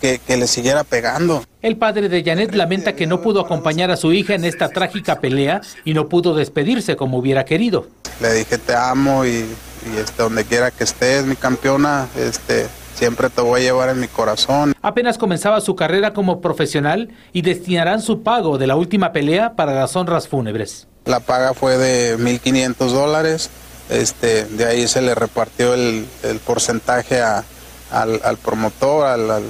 que, 0.06 0.20
que, 0.20 0.36
le 0.36 0.46
siguiera 0.46 0.84
pegando. 0.84 1.42
El 1.62 1.76
padre 1.76 2.08
de 2.08 2.22
Janet 2.22 2.54
lamenta 2.54 2.94
que 2.94 3.08
no 3.08 3.20
pudo 3.20 3.40
acompañar 3.40 3.90
a 3.90 3.96
su 3.96 4.12
hija 4.12 4.34
en 4.34 4.44
esta 4.44 4.68
trágica 4.68 5.20
pelea 5.20 5.60
y 5.84 5.94
no 5.94 6.08
pudo 6.08 6.34
despedirse 6.34 6.94
como 6.94 7.18
hubiera 7.18 7.44
querido. 7.44 7.88
Le 8.20 8.32
dije 8.32 8.56
te 8.58 8.74
amo 8.74 9.24
y, 9.24 9.30
y 9.30 9.96
este, 9.98 10.22
donde 10.22 10.44
quiera 10.44 10.70
que 10.70 10.84
estés, 10.84 11.24
mi 11.24 11.34
campeona, 11.34 12.06
este, 12.16 12.68
siempre 12.94 13.30
te 13.30 13.40
voy 13.40 13.62
a 13.62 13.64
llevar 13.64 13.88
en 13.88 13.98
mi 13.98 14.06
corazón. 14.06 14.74
Apenas 14.80 15.18
comenzaba 15.18 15.60
su 15.60 15.74
carrera 15.74 16.12
como 16.12 16.40
profesional 16.40 17.10
y 17.32 17.42
destinarán 17.42 18.00
su 18.00 18.22
pago 18.22 18.58
de 18.58 18.68
la 18.68 18.76
última 18.76 19.12
pelea 19.12 19.54
para 19.56 19.74
las 19.74 19.96
honras 19.96 20.28
fúnebres. 20.28 20.86
La 21.04 21.18
paga 21.18 21.52
fue 21.52 21.78
de 21.78 22.16
1.500 22.16 22.74
dólares. 22.90 23.50
Este, 23.90 24.44
de 24.44 24.66
ahí 24.66 24.86
se 24.86 25.00
le 25.00 25.16
repartió 25.16 25.74
el, 25.74 26.06
el 26.22 26.38
porcentaje 26.38 27.20
a, 27.20 27.44
al, 27.90 28.20
al, 28.24 28.36
promotor, 28.36 29.06
al, 29.06 29.30
al 29.30 29.44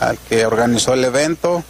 al 0.00 0.18
que 0.28 0.46
organizó 0.46 0.94
el 0.94 1.04
evento 1.04 1.62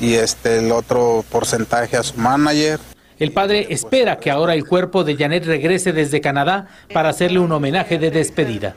y 0.00 0.14
este 0.14 0.58
el 0.58 0.72
otro 0.72 1.24
porcentaje 1.30 1.96
a 1.96 2.02
su 2.02 2.18
manager. 2.18 2.78
El 3.18 3.32
padre 3.32 3.66
espera 3.70 4.18
que 4.18 4.30
ahora 4.30 4.54
el 4.54 4.64
cuerpo 4.64 5.02
de 5.02 5.16
Janet 5.16 5.44
regrese 5.44 5.92
desde 5.92 6.20
Canadá 6.20 6.68
para 6.92 7.08
hacerle 7.08 7.40
un 7.40 7.50
homenaje 7.50 7.98
de 7.98 8.12
despedida. 8.12 8.76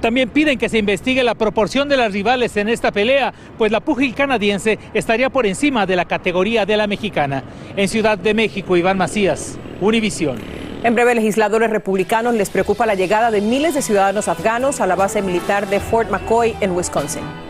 También 0.00 0.30
piden 0.30 0.58
que 0.58 0.68
se 0.68 0.78
investigue 0.78 1.22
la 1.24 1.34
proporción 1.34 1.88
de 1.88 1.96
las 1.96 2.12
rivales 2.12 2.56
en 2.56 2.68
esta 2.68 2.90
pelea, 2.90 3.34
pues 3.58 3.70
la 3.70 3.80
púgil 3.80 4.14
canadiense 4.14 4.78
estaría 4.94 5.28
por 5.28 5.44
encima 5.44 5.84
de 5.86 5.96
la 5.96 6.06
categoría 6.06 6.64
de 6.64 6.76
la 6.76 6.86
mexicana. 6.86 7.44
En 7.76 7.88
Ciudad 7.88 8.16
de 8.16 8.32
México, 8.32 8.76
Iván 8.76 8.96
Macías, 8.96 9.58
Univisión. 9.80 10.38
En 10.82 10.94
breve, 10.94 11.14
legisladores 11.14 11.68
republicanos 11.68 12.34
les 12.34 12.48
preocupa 12.48 12.86
la 12.86 12.94
llegada 12.94 13.30
de 13.30 13.42
miles 13.42 13.74
de 13.74 13.82
ciudadanos 13.82 14.28
afganos 14.28 14.80
a 14.80 14.86
la 14.86 14.96
base 14.96 15.20
militar 15.20 15.68
de 15.68 15.80
Fort 15.80 16.10
McCoy 16.10 16.56
en 16.60 16.70
Wisconsin. 16.70 17.49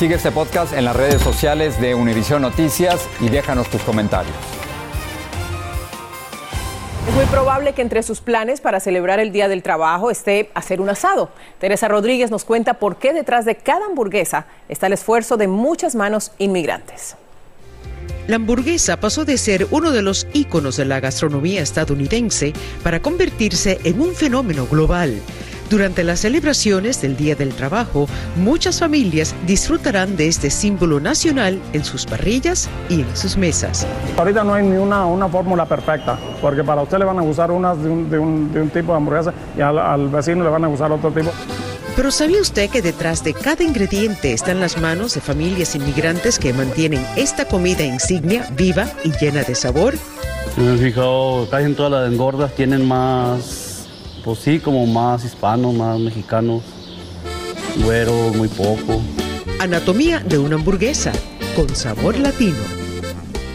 Sigue 0.00 0.14
este 0.14 0.32
podcast 0.32 0.72
en 0.72 0.86
las 0.86 0.96
redes 0.96 1.20
sociales 1.20 1.78
de 1.78 1.94
Univision 1.94 2.40
Noticias 2.40 3.06
y 3.20 3.28
déjanos 3.28 3.68
tus 3.68 3.82
comentarios. 3.82 4.34
Es 7.06 7.14
muy 7.14 7.26
probable 7.26 7.74
que 7.74 7.82
entre 7.82 8.02
sus 8.02 8.22
planes 8.22 8.62
para 8.62 8.80
celebrar 8.80 9.20
el 9.20 9.30
Día 9.30 9.46
del 9.46 9.62
Trabajo 9.62 10.10
esté 10.10 10.50
hacer 10.54 10.80
un 10.80 10.88
asado. 10.88 11.28
Teresa 11.58 11.86
Rodríguez 11.86 12.30
nos 12.30 12.46
cuenta 12.46 12.78
por 12.78 12.96
qué 12.96 13.12
detrás 13.12 13.44
de 13.44 13.56
cada 13.56 13.84
hamburguesa 13.84 14.46
está 14.70 14.86
el 14.86 14.94
esfuerzo 14.94 15.36
de 15.36 15.48
muchas 15.48 15.94
manos 15.94 16.32
inmigrantes. 16.38 17.16
La 18.26 18.36
hamburguesa 18.36 18.98
pasó 18.98 19.26
de 19.26 19.36
ser 19.36 19.66
uno 19.70 19.90
de 19.90 20.00
los 20.00 20.26
íconos 20.32 20.78
de 20.78 20.86
la 20.86 21.00
gastronomía 21.00 21.60
estadounidense 21.60 22.54
para 22.82 23.02
convertirse 23.02 23.78
en 23.84 24.00
un 24.00 24.14
fenómeno 24.14 24.66
global. 24.66 25.20
Durante 25.70 26.02
las 26.02 26.18
celebraciones 26.18 27.00
del 27.00 27.16
Día 27.16 27.36
del 27.36 27.54
Trabajo, 27.54 28.08
muchas 28.34 28.80
familias 28.80 29.36
disfrutarán 29.46 30.16
de 30.16 30.26
este 30.26 30.50
símbolo 30.50 30.98
nacional 30.98 31.60
en 31.72 31.84
sus 31.84 32.06
parrillas 32.06 32.68
y 32.88 33.02
en 33.02 33.16
sus 33.16 33.36
mesas. 33.36 33.86
Ahorita 34.16 34.42
no 34.42 34.54
hay 34.54 34.66
ni 34.66 34.76
una, 34.76 35.06
una 35.06 35.28
fórmula 35.28 35.66
perfecta, 35.66 36.18
porque 36.42 36.64
para 36.64 36.82
usted 36.82 36.98
le 36.98 37.04
van 37.04 37.20
a 37.20 37.22
gustar 37.22 37.52
unas 37.52 37.80
de 37.80 37.88
un, 37.88 38.10
de 38.10 38.18
un, 38.18 38.52
de 38.52 38.62
un 38.62 38.70
tipo 38.70 38.90
de 38.90 38.96
hamburguesa 38.96 39.32
y 39.56 39.60
al, 39.60 39.78
al 39.78 40.08
vecino 40.08 40.42
le 40.42 40.50
van 40.50 40.64
a 40.64 40.66
gustar 40.66 40.90
otro 40.90 41.12
tipo. 41.12 41.30
Pero 41.94 42.10
¿sabía 42.10 42.40
usted 42.40 42.68
que 42.68 42.82
detrás 42.82 43.22
de 43.22 43.32
cada 43.32 43.62
ingrediente 43.62 44.32
están 44.32 44.58
las 44.58 44.76
manos 44.76 45.14
de 45.14 45.20
familias 45.20 45.76
inmigrantes 45.76 46.40
que 46.40 46.52
mantienen 46.52 47.06
esta 47.14 47.44
comida 47.44 47.84
insignia 47.84 48.44
viva 48.56 48.86
y 49.04 49.12
llena 49.12 49.44
de 49.44 49.54
sabor? 49.54 49.94
Me 50.56 50.74
he 50.74 50.78
fijado, 50.78 51.48
casi 51.48 51.66
en 51.66 51.76
todas 51.76 51.92
las 51.92 52.12
engordas 52.12 52.52
tienen 52.56 52.88
más 52.88 53.69
pues 54.24 54.38
sí, 54.38 54.58
como 54.58 54.86
más 54.86 55.24
hispanos, 55.24 55.74
más 55.74 55.98
mexicanos, 55.98 56.62
güero, 57.84 58.12
muy 58.34 58.48
poco. 58.48 59.00
Anatomía 59.58 60.20
de 60.20 60.38
una 60.38 60.56
hamburguesa 60.56 61.12
con 61.56 61.68
sabor 61.74 62.18
latino. 62.18 62.58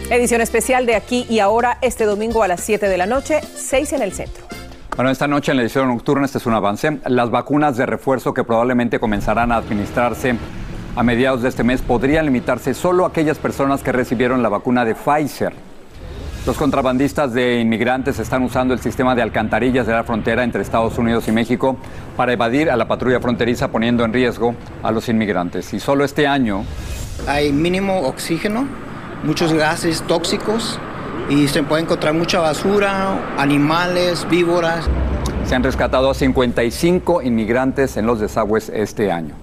Edición 0.10 0.41
especial 0.41 0.86
de 0.86 0.95
aquí 0.95 1.25
y 1.30 1.39
ahora 1.39 1.78
este 1.82 2.06
domingo 2.06 2.43
a 2.43 2.47
las 2.47 2.62
7 2.62 2.88
de 2.88 2.97
la 2.97 3.06
noche, 3.06 3.41
6 3.56 3.93
en 3.93 4.01
el 4.01 4.13
centro. 4.13 4.45
Bueno, 4.95 5.12
esta 5.12 5.28
noche 5.28 5.51
en 5.51 5.58
la 5.58 5.63
edición 5.63 5.88
nocturna, 5.88 6.25
este 6.25 6.38
es 6.38 6.45
un 6.45 6.54
avance, 6.54 6.99
las 7.08 7.30
vacunas 7.30 7.75
de 7.75 7.86
refuerzo 7.86 8.34
que 8.34 8.43
probablemente 8.43 8.99
comenzarán 8.99 9.51
a 9.51 9.58
administrarse 9.58 10.36
a 10.95 11.04
mediados 11.04 11.41
de 11.41 11.49
este 11.49 11.63
mes 11.63 11.82
podrían 11.82 12.25
limitarse 12.25 12.73
solo 12.73 13.04
a 13.04 13.10
aquellas 13.10 13.38
personas 13.38 13.84
que 13.84 13.91
recibieron 13.91 14.41
la 14.41 14.47
vacuna 14.47 14.86
de 14.86 14.95
Pfizer. 14.95 15.54
Los 16.45 16.58
contrabandistas 16.58 17.34
de 17.34 17.60
inmigrantes 17.60 18.19
están 18.19 18.43
usando 18.43 18.75
el 18.75 18.79
sistema 18.79 19.15
de 19.15 19.23
alcantarillas 19.23 19.88
de 19.88 19.93
la 19.93 20.03
frontera 20.03 20.43
entre 20.43 20.62
Estados 20.62 20.95
Unidos 20.99 21.27
y 21.27 21.31
México 21.31 21.75
para 22.15 22.34
evadir 22.34 22.69
a 22.69 22.75
la 22.75 22.88
patrulla 22.88 23.19
fronteriza 23.19 23.69
poniendo 23.69 24.05
en 24.05 24.13
riesgo 24.13 24.53
a 24.84 24.91
los 24.91 25.10
inmigrantes. 25.10 25.73
Y 25.73 25.79
solo 25.79 26.05
este 26.05 26.27
año... 26.27 26.63
Hay 27.27 27.51
mínimo 27.51 28.01
oxígeno, 28.01 28.67
muchos 29.23 29.53
gases 29.53 30.03
tóxicos 30.03 30.79
y 31.31 31.47
se 31.47 31.63
puede 31.63 31.81
encontrar 31.81 32.13
mucha 32.13 32.39
basura, 32.39 33.36
animales, 33.39 34.27
víboras. 34.29 34.86
Se 35.45 35.55
han 35.55 35.63
rescatado 35.63 36.12
a 36.12 36.13
55 36.13 37.23
inmigrantes 37.23 37.97
en 37.97 38.05
los 38.05 38.19
desagües 38.19 38.69
este 38.69 39.12
año. 39.12 39.34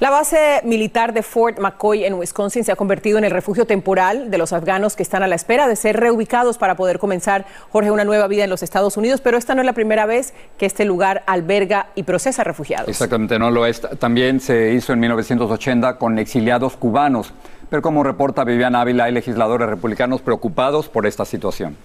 La 0.00 0.10
base 0.10 0.60
militar 0.62 1.12
de 1.12 1.24
Fort 1.24 1.58
McCoy 1.58 2.04
en 2.04 2.14
Wisconsin 2.14 2.62
se 2.62 2.70
ha 2.70 2.76
convertido 2.76 3.18
en 3.18 3.24
el 3.24 3.32
refugio 3.32 3.64
temporal 3.64 4.30
de 4.30 4.38
los 4.38 4.52
afganos 4.52 4.94
que 4.94 5.02
están 5.02 5.24
a 5.24 5.26
la 5.26 5.34
espera 5.34 5.66
de 5.66 5.74
ser 5.74 5.98
reubicados 5.98 6.56
para 6.56 6.76
poder 6.76 7.00
comenzar, 7.00 7.46
Jorge, 7.72 7.90
una 7.90 8.04
nueva 8.04 8.28
vida 8.28 8.44
en 8.44 8.50
los 8.50 8.62
Estados 8.62 8.96
Unidos, 8.96 9.20
pero 9.20 9.36
esta 9.36 9.56
no 9.56 9.62
es 9.62 9.66
la 9.66 9.72
primera 9.72 10.06
vez 10.06 10.34
que 10.56 10.66
este 10.66 10.84
lugar 10.84 11.24
alberga 11.26 11.88
y 11.96 12.04
procesa 12.04 12.44
refugiados. 12.44 12.88
Exactamente, 12.88 13.40
no 13.40 13.50
lo 13.50 13.66
es. 13.66 13.80
También 13.98 14.38
se 14.38 14.72
hizo 14.72 14.92
en 14.92 15.00
1980 15.00 15.98
con 15.98 16.16
exiliados 16.20 16.76
cubanos, 16.76 17.32
pero 17.68 17.82
como 17.82 18.04
reporta 18.04 18.44
Viviana 18.44 18.82
Ávila, 18.82 19.04
hay 19.04 19.12
legisladores 19.12 19.68
republicanos 19.68 20.22
preocupados 20.22 20.88
por 20.88 21.08
esta 21.08 21.24
situación. 21.24 21.76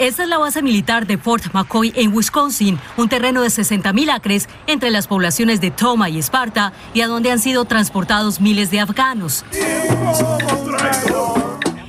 Esta 0.00 0.24
es 0.24 0.28
la 0.28 0.38
base 0.38 0.60
militar 0.60 1.06
de 1.06 1.18
Fort 1.18 1.52
McCoy 1.52 1.92
en 1.94 2.12
Wisconsin, 2.12 2.80
un 2.96 3.08
terreno 3.08 3.42
de 3.42 3.48
60.000 3.48 4.10
acres 4.10 4.48
entre 4.66 4.90
las 4.90 5.06
poblaciones 5.06 5.60
de 5.60 5.70
Toma 5.70 6.08
y 6.10 6.18
Esparta 6.18 6.72
y 6.94 7.02
a 7.02 7.06
donde 7.06 7.30
han 7.30 7.38
sido 7.38 7.64
transportados 7.64 8.40
miles 8.40 8.72
de 8.72 8.80
afganos. 8.80 9.44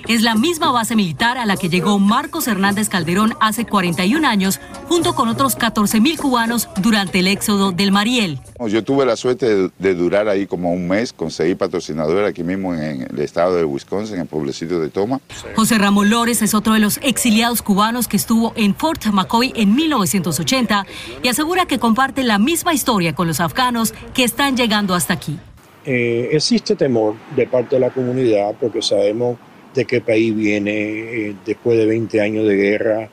Es 0.08 0.22
la 0.22 0.36
misma 0.36 0.72
base 0.72 0.96
militar 0.96 1.39
a 1.39 1.48
la 1.48 1.58
que 1.58 1.68
llegó 1.68 1.98
Marcos 1.98 2.48
Hernández 2.48 2.89
Calderón 2.89 3.34
hace 3.39 3.65
41 3.65 4.28
años, 4.28 4.60
junto 4.88 5.15
con 5.15 5.30
otros 5.30 5.56
14 5.56 6.00
mil 6.00 6.20
cubanos 6.20 6.70
durante 6.80 7.20
el 7.20 7.28
éxodo 7.28 7.72
del 7.72 7.91
Mariel. 7.91 8.39
Yo 8.68 8.84
tuve 8.84 9.04
la 9.08 9.15
suerte 9.15 9.72
de, 9.76 9.96
durar 9.96 10.28
ahí 10.30 10.46
como 10.46 10.72
un 10.72 10.88
mes, 10.88 11.12
conseguí 11.12 11.56
patrocinador 11.56 12.24
aquí 12.24 12.44
mismo 12.44 12.76
en 12.76 13.08
el 13.10 13.20
estado 13.20 13.56
de 13.56 13.65
Wisconsin, 13.65 14.18
en 14.18 14.22
el 14.22 14.28
pueblecito 14.28 14.80
de 14.80 14.89
Toma. 14.89 15.22
José 15.56 15.80
Ramón 15.80 16.12
Lores 16.12 16.44
es 16.44 16.54
otro 16.54 16.74
de 16.74 16.80
los 16.80 17.00
exiliados 17.02 17.63
cubanos 17.63 18.08
que 18.08 18.18
estuvo 18.18 18.54
en 18.56 18.76
Fort 18.76 19.04
McCoy 19.08 19.54
en 19.56 19.74
1980 19.74 20.86
y 21.24 21.28
asegura 21.30 21.65
que 21.65 21.80
comparte 21.80 22.24
la 22.24 22.38
misma 22.38 22.76
historia 22.76 23.15
con 23.15 23.26
los 23.26 23.39
afganos 23.39 23.96
que 24.13 24.24
están 24.24 24.56
llegando 24.56 24.94
hasta 24.94 25.15
aquí. 25.15 25.39
Eh, 25.84 26.30
existe 26.32 26.76
temor 26.76 27.15
de 27.36 27.48
parte 27.48 27.78
de 27.78 27.80
la 27.80 27.89
comunidad 27.89 28.54
porque 28.60 28.84
sabemos 28.84 29.38
de 29.75 29.85
qué 29.85 30.01
país 30.01 30.35
viene 30.35 30.71
eh, 30.71 31.35
después 31.45 31.77
de 31.77 31.85
20 31.85 32.21
años 32.21 32.47
de 32.47 32.55
guerra, 32.55 33.09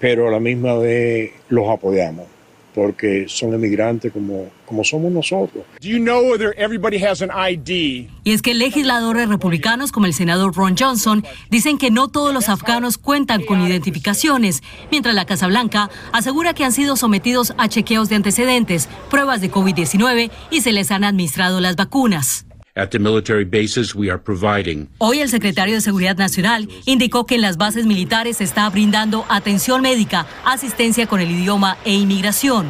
pero 0.00 0.28
a 0.28 0.30
la 0.30 0.40
misma 0.40 0.74
vez 0.78 1.32
los 1.48 1.68
apoyamos 1.68 2.26
porque 2.74 3.26
son 3.28 3.54
emigrantes 3.54 4.12
como, 4.12 4.48
como 4.66 4.82
somos 4.82 5.12
nosotros. 5.12 5.64
Y 8.24 8.32
es 8.32 8.42
que 8.42 8.52
legisladores 8.52 9.28
republicanos 9.28 9.92
como 9.92 10.06
el 10.06 10.14
senador 10.14 10.54
Ron 10.54 10.74
Johnson 10.76 11.24
dicen 11.50 11.78
que 11.78 11.90
no 11.90 12.08
todos 12.08 12.34
los 12.34 12.48
afganos 12.48 12.98
cuentan 12.98 13.44
con 13.44 13.60
identificaciones, 13.64 14.62
mientras 14.90 15.14
la 15.14 15.24
Casa 15.24 15.46
Blanca 15.46 15.88
asegura 16.12 16.52
que 16.52 16.64
han 16.64 16.72
sido 16.72 16.96
sometidos 16.96 17.54
a 17.58 17.68
chequeos 17.68 18.08
de 18.08 18.16
antecedentes, 18.16 18.88
pruebas 19.08 19.40
de 19.40 19.52
COVID-19 19.52 20.30
y 20.50 20.60
se 20.60 20.72
les 20.72 20.90
han 20.90 21.04
administrado 21.04 21.60
las 21.60 21.76
vacunas. 21.76 22.46
Hoy 24.98 25.20
el 25.20 25.28
secretario 25.28 25.76
de 25.76 25.80
Seguridad 25.80 26.16
Nacional 26.16 26.68
indicó 26.86 27.24
que 27.24 27.36
en 27.36 27.40
las 27.40 27.56
bases 27.56 27.86
militares 27.86 28.38
se 28.38 28.44
está 28.44 28.68
brindando 28.68 29.24
atención 29.28 29.80
médica, 29.80 30.26
asistencia 30.44 31.06
con 31.06 31.20
el 31.20 31.30
idioma 31.30 31.76
e 31.84 31.94
inmigración. 31.94 32.66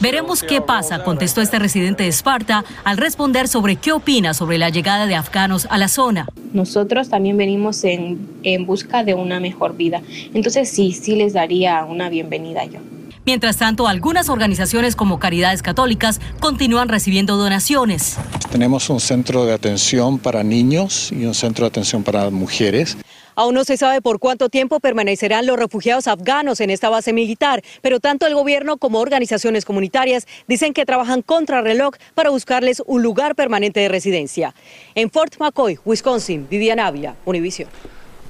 Veremos 0.00 0.44
qué 0.44 0.60
pasa, 0.60 1.02
contestó 1.02 1.40
este 1.40 1.58
residente 1.58 2.04
de 2.04 2.08
Esparta 2.08 2.64
al 2.84 2.98
responder 2.98 3.48
sobre 3.48 3.74
qué 3.74 3.90
opina 3.90 4.32
sobre 4.32 4.58
la 4.58 4.70
llegada 4.70 5.06
de 5.06 5.16
afganos 5.16 5.66
a 5.68 5.76
la 5.76 5.88
zona. 5.88 6.28
Nosotros 6.52 7.08
también 7.08 7.36
venimos 7.36 7.82
en, 7.82 8.28
en 8.44 8.64
busca 8.64 9.02
de 9.02 9.14
una 9.14 9.40
mejor 9.40 9.76
vida. 9.76 10.02
Entonces 10.34 10.70
sí, 10.70 10.92
sí 10.92 11.16
les 11.16 11.32
daría 11.32 11.84
una 11.84 12.08
bienvenida 12.10 12.64
yo. 12.64 12.78
Mientras 13.26 13.56
tanto, 13.56 13.88
algunas 13.88 14.28
organizaciones 14.28 14.94
como 14.94 15.18
Caridades 15.18 15.60
Católicas 15.60 16.20
continúan 16.38 16.88
recibiendo 16.88 17.36
donaciones. 17.36 18.16
Tenemos 18.52 18.88
un 18.88 19.00
centro 19.00 19.44
de 19.44 19.52
atención 19.52 20.20
para 20.20 20.44
niños 20.44 21.10
y 21.10 21.26
un 21.26 21.34
centro 21.34 21.64
de 21.64 21.70
atención 21.70 22.04
para 22.04 22.30
mujeres. 22.30 22.96
Aún 23.34 23.56
no 23.56 23.64
se 23.64 23.76
sabe 23.76 24.00
por 24.00 24.20
cuánto 24.20 24.48
tiempo 24.48 24.78
permanecerán 24.78 25.44
los 25.44 25.58
refugiados 25.58 26.06
afganos 26.06 26.60
en 26.60 26.70
esta 26.70 26.88
base 26.88 27.12
militar, 27.12 27.64
pero 27.82 27.98
tanto 27.98 28.28
el 28.28 28.34
gobierno 28.34 28.76
como 28.76 29.00
organizaciones 29.00 29.64
comunitarias 29.64 30.28
dicen 30.46 30.72
que 30.72 30.86
trabajan 30.86 31.20
contra 31.20 31.62
reloj 31.62 31.96
para 32.14 32.30
buscarles 32.30 32.80
un 32.86 33.02
lugar 33.02 33.34
permanente 33.34 33.80
de 33.80 33.88
residencia. 33.88 34.54
En 34.94 35.10
Fort 35.10 35.34
McCoy, 35.40 35.80
Wisconsin, 35.84 36.46
Vivian 36.48 36.78
Ávila, 36.78 37.16
Univision. 37.24 37.68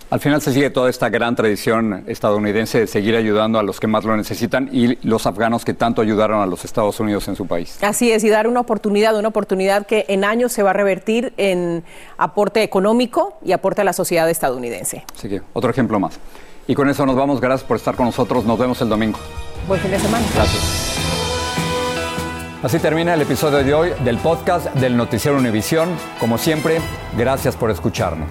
Al 0.09 0.21
final 0.21 0.41
se 0.41 0.53
sigue 0.53 0.71
toda 0.71 0.89
esta 0.89 1.09
gran 1.09 1.35
tradición 1.35 2.05
estadounidense 2.07 2.79
de 2.79 2.87
seguir 2.87 3.17
ayudando 3.17 3.59
a 3.59 3.65
los 3.65 3.81
que 3.81 3.89
más 3.89 4.05
lo 4.05 4.17
necesitan 4.17 4.69
y 4.71 4.97
los 5.05 5.27
afganos 5.27 5.65
que 5.65 5.75
tanto 5.75 6.01
ayudaron 6.01 6.41
a 6.41 6.47
los 6.47 6.65
Estados 6.65 7.01
Unidos 7.01 7.27
en 7.27 7.35
su 7.35 7.47
país. 7.47 7.79
Así 7.83 8.13
es, 8.13 8.23
y 8.23 8.29
dar 8.29 8.47
una 8.47 8.61
oportunidad, 8.61 9.19
una 9.19 9.29
oportunidad 9.29 9.85
que 9.85 10.05
en 10.09 10.25
años 10.25 10.53
se 10.53 10.63
va 10.63 10.71
a 10.71 10.75
revertir 10.75 11.33
en 11.39 11.83
aporte 12.19 12.63
económico 12.63 13.37
y 13.45 13.51
aporte 13.51 13.81
a 13.81 13.85
la 13.85 13.93
sociedad 13.93 14.31
estadounidense. 14.31 15.05
Así 15.13 15.29
que, 15.29 15.43
otro 15.53 15.71
ejemplo 15.71 15.99
más. 15.99 16.21
Y 16.69 16.75
con 16.75 16.89
eso 16.89 17.05
nos 17.05 17.17
vamos. 17.17 17.41
Gracias 17.41 17.67
por 17.67 17.77
estar 17.77 17.97
con 17.97 18.07
nosotros. 18.07 18.45
Nos 18.45 18.59
vemos 18.59 18.81
el 18.83 18.89
domingo. 18.89 19.19
Buen 19.67 19.81
fin 19.81 19.91
de 19.91 19.99
semana. 19.99 20.25
Gracias. 20.35 20.99
Así 22.63 22.79
termina 22.79 23.15
el 23.15 23.23
episodio 23.23 23.59
de 23.59 23.75
hoy 23.75 23.91
del 24.05 24.19
podcast 24.19 24.73
del 24.75 24.97
Noticiero 24.97 25.37
Univisión. 25.37 25.89
Como 26.21 26.39
siempre, 26.39 26.79
gracias 27.17 27.57
por 27.57 27.71
escucharnos. 27.71 28.31